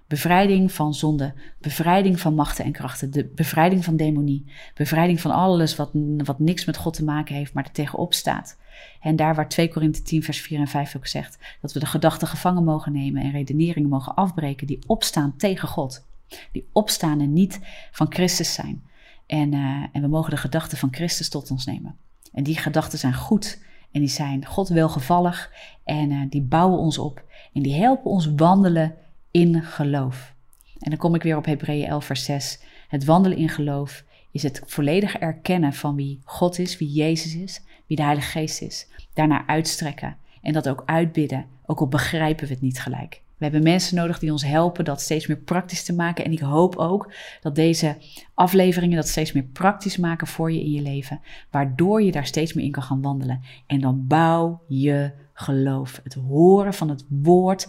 Bevrijding 0.07 0.71
van 0.71 0.93
zonde, 0.93 1.33
bevrijding 1.57 2.19
van 2.19 2.35
machten 2.35 2.65
en 2.65 2.71
krachten, 2.71 3.11
de 3.11 3.25
bevrijding 3.25 3.83
van 3.83 3.95
demonie, 3.95 4.45
bevrijding 4.73 5.21
van 5.21 5.31
alles 5.31 5.75
wat, 5.75 5.89
wat 6.17 6.39
niks 6.39 6.65
met 6.65 6.77
God 6.77 6.93
te 6.93 7.03
maken 7.03 7.35
heeft, 7.35 7.53
maar 7.53 7.63
er 7.63 7.71
tegenop 7.71 8.13
staat. 8.13 8.57
En 9.01 9.15
daar 9.15 9.35
waar 9.35 9.49
2 9.49 9.69
Korinthe 9.69 10.01
10 10.01 10.23
vers 10.23 10.41
4 10.41 10.59
en 10.59 10.67
5 10.67 10.95
ook 10.95 11.07
zegt, 11.07 11.37
dat 11.61 11.73
we 11.73 11.79
de 11.79 11.85
gedachten 11.85 12.27
gevangen 12.27 12.63
mogen 12.63 12.91
nemen 12.91 13.23
en 13.23 13.31
redeneringen 13.31 13.89
mogen 13.89 14.15
afbreken 14.15 14.67
die 14.67 14.79
opstaan 14.87 15.33
tegen 15.37 15.67
God. 15.67 16.05
Die 16.51 16.67
opstaan 16.71 17.19
en 17.19 17.33
niet 17.33 17.59
van 17.91 18.13
Christus 18.13 18.53
zijn. 18.53 18.83
En, 19.25 19.53
uh, 19.53 19.85
en 19.91 20.01
we 20.01 20.07
mogen 20.07 20.31
de 20.31 20.37
gedachten 20.37 20.77
van 20.77 20.93
Christus 20.93 21.29
tot 21.29 21.51
ons 21.51 21.65
nemen. 21.65 21.95
En 22.33 22.43
die 22.43 22.57
gedachten 22.57 22.99
zijn 22.99 23.13
goed 23.13 23.59
en 23.91 23.99
die 23.99 24.09
zijn 24.09 24.45
God 24.45 24.67
welgevallig 24.67 25.51
en 25.83 26.11
uh, 26.11 26.21
die 26.29 26.41
bouwen 26.41 26.79
ons 26.79 26.97
op 26.97 27.23
en 27.53 27.61
die 27.61 27.73
helpen 27.73 28.11
ons 28.11 28.29
wandelen 28.35 28.95
in 29.31 29.63
geloof. 29.63 30.33
En 30.79 30.89
dan 30.89 30.99
kom 30.99 31.15
ik 31.15 31.23
weer 31.23 31.37
op 31.37 31.45
Hebreeën 31.45 31.87
11 31.87 32.05
vers 32.05 32.23
6. 32.23 32.59
Het 32.87 33.05
wandelen 33.05 33.37
in 33.37 33.49
geloof 33.49 34.03
is 34.31 34.43
het 34.43 34.61
volledige 34.65 35.17
erkennen 35.17 35.73
van 35.73 35.95
wie 35.95 36.19
God 36.23 36.59
is, 36.59 36.77
wie 36.77 36.91
Jezus 36.91 37.35
is, 37.35 37.61
wie 37.87 37.97
de 37.97 38.03
Heilige 38.03 38.29
Geest 38.29 38.61
is. 38.61 38.87
Daarna 39.13 39.47
uitstrekken 39.47 40.17
en 40.41 40.53
dat 40.53 40.69
ook 40.69 40.83
uitbidden, 40.85 41.45
ook 41.65 41.79
al 41.79 41.87
begrijpen 41.87 42.47
we 42.47 42.53
het 42.53 42.61
niet 42.61 42.79
gelijk. 42.79 43.21
We 43.41 43.47
hebben 43.47 43.71
mensen 43.71 43.95
nodig 43.95 44.19
die 44.19 44.31
ons 44.31 44.43
helpen 44.43 44.85
dat 44.85 45.01
steeds 45.01 45.27
meer 45.27 45.37
praktisch 45.37 45.83
te 45.83 45.93
maken. 45.93 46.25
En 46.25 46.31
ik 46.31 46.39
hoop 46.39 46.75
ook 46.75 47.13
dat 47.41 47.55
deze 47.55 47.97
afleveringen 48.33 48.95
dat 48.95 49.07
steeds 49.07 49.31
meer 49.31 49.43
praktisch 49.43 49.97
maken 49.97 50.27
voor 50.27 50.51
je 50.51 50.59
in 50.59 50.71
je 50.71 50.81
leven. 50.81 51.21
Waardoor 51.51 52.01
je 52.01 52.11
daar 52.11 52.25
steeds 52.25 52.53
meer 52.53 52.65
in 52.65 52.71
kan 52.71 52.83
gaan 52.83 53.01
wandelen. 53.01 53.41
En 53.67 53.81
dan 53.81 54.07
bouw 54.07 54.61
je 54.67 55.11
geloof. 55.33 55.99
Het 56.03 56.13
horen 56.13 56.73
van 56.73 56.89
het 56.89 57.05
woord, 57.09 57.67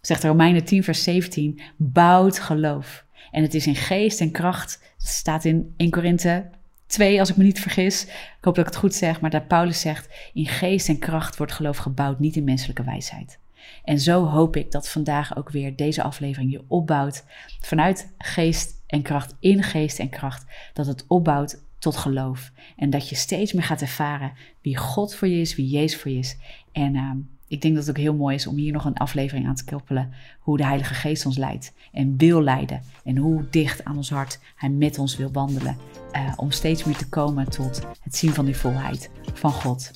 zegt 0.00 0.24
Romeinen 0.24 0.64
10, 0.64 0.84
vers 0.84 1.02
17, 1.02 1.60
bouwt 1.76 2.38
geloof. 2.38 3.04
En 3.30 3.42
het 3.42 3.54
is 3.54 3.66
in 3.66 3.76
geest 3.76 4.20
en 4.20 4.30
kracht. 4.30 4.82
Het 4.98 5.08
staat 5.08 5.44
in 5.44 5.74
1 5.76 5.90
Korinthe 5.90 6.50
2, 6.86 7.20
als 7.20 7.30
ik 7.30 7.36
me 7.36 7.44
niet 7.44 7.60
vergis. 7.60 8.04
Ik 8.04 8.38
hoop 8.40 8.54
dat 8.54 8.66
ik 8.66 8.72
het 8.72 8.80
goed 8.80 8.94
zeg, 8.94 9.20
maar 9.20 9.30
dat 9.30 9.48
Paulus 9.48 9.80
zegt: 9.80 10.30
in 10.32 10.46
geest 10.46 10.88
en 10.88 10.98
kracht 10.98 11.36
wordt 11.36 11.52
geloof 11.52 11.76
gebouwd, 11.76 12.18
niet 12.18 12.36
in 12.36 12.44
menselijke 12.44 12.84
wijsheid. 12.84 13.39
En 13.84 13.98
zo 13.98 14.24
hoop 14.24 14.56
ik 14.56 14.70
dat 14.70 14.88
vandaag 14.88 15.36
ook 15.36 15.50
weer 15.50 15.76
deze 15.76 16.02
aflevering 16.02 16.50
je 16.50 16.64
opbouwt 16.68 17.24
vanuit 17.60 18.12
geest 18.18 18.82
en 18.86 19.02
kracht, 19.02 19.36
in 19.40 19.62
geest 19.62 19.98
en 19.98 20.08
kracht, 20.08 20.44
dat 20.72 20.86
het 20.86 21.04
opbouwt 21.06 21.62
tot 21.78 21.96
geloof. 21.96 22.52
En 22.76 22.90
dat 22.90 23.08
je 23.08 23.14
steeds 23.14 23.52
meer 23.52 23.62
gaat 23.62 23.80
ervaren 23.80 24.32
wie 24.62 24.76
God 24.76 25.14
voor 25.14 25.28
je 25.28 25.40
is, 25.40 25.56
wie 25.56 25.68
Jezus 25.68 26.00
voor 26.00 26.10
je 26.10 26.18
is. 26.18 26.36
En 26.72 26.94
uh, 26.94 27.10
ik 27.48 27.60
denk 27.60 27.74
dat 27.74 27.86
het 27.86 27.96
ook 27.96 28.02
heel 28.02 28.14
mooi 28.14 28.34
is 28.34 28.46
om 28.46 28.56
hier 28.56 28.72
nog 28.72 28.84
een 28.84 28.96
aflevering 28.96 29.46
aan 29.46 29.54
te 29.54 29.64
koppelen. 29.64 30.12
Hoe 30.40 30.56
de 30.56 30.64
Heilige 30.64 30.94
Geest 30.94 31.26
ons 31.26 31.36
leidt 31.36 31.72
en 31.92 32.16
wil 32.16 32.42
leiden. 32.42 32.82
En 33.04 33.16
hoe 33.16 33.46
dicht 33.50 33.84
aan 33.84 33.96
ons 33.96 34.10
hart 34.10 34.40
Hij 34.56 34.68
met 34.68 34.98
ons 34.98 35.16
wil 35.16 35.32
wandelen. 35.32 35.76
Uh, 36.12 36.32
om 36.36 36.50
steeds 36.50 36.84
meer 36.84 36.96
te 36.96 37.08
komen 37.08 37.50
tot 37.50 37.86
het 38.02 38.16
zien 38.16 38.32
van 38.32 38.44
die 38.44 38.56
volheid 38.56 39.10
van 39.34 39.52
God. 39.52 39.90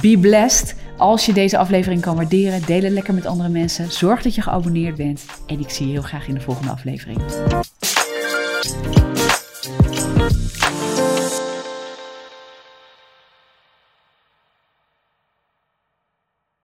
Be 0.00 0.18
blessed. 0.20 0.74
Als 0.96 1.26
je 1.26 1.32
deze 1.32 1.58
aflevering 1.58 2.00
kan 2.00 2.16
waarderen, 2.16 2.66
deel 2.66 2.82
het 2.82 2.92
lekker 2.92 3.14
met 3.14 3.26
andere 3.26 3.48
mensen. 3.48 3.92
Zorg 3.92 4.22
dat 4.22 4.34
je 4.34 4.42
geabonneerd 4.42 4.96
bent. 4.96 5.24
En 5.46 5.60
ik 5.60 5.70
zie 5.70 5.86
je 5.86 5.92
heel 5.92 6.02
graag 6.02 6.28
in 6.28 6.34
de 6.34 6.40
volgende 6.40 6.70
aflevering. 6.70 7.20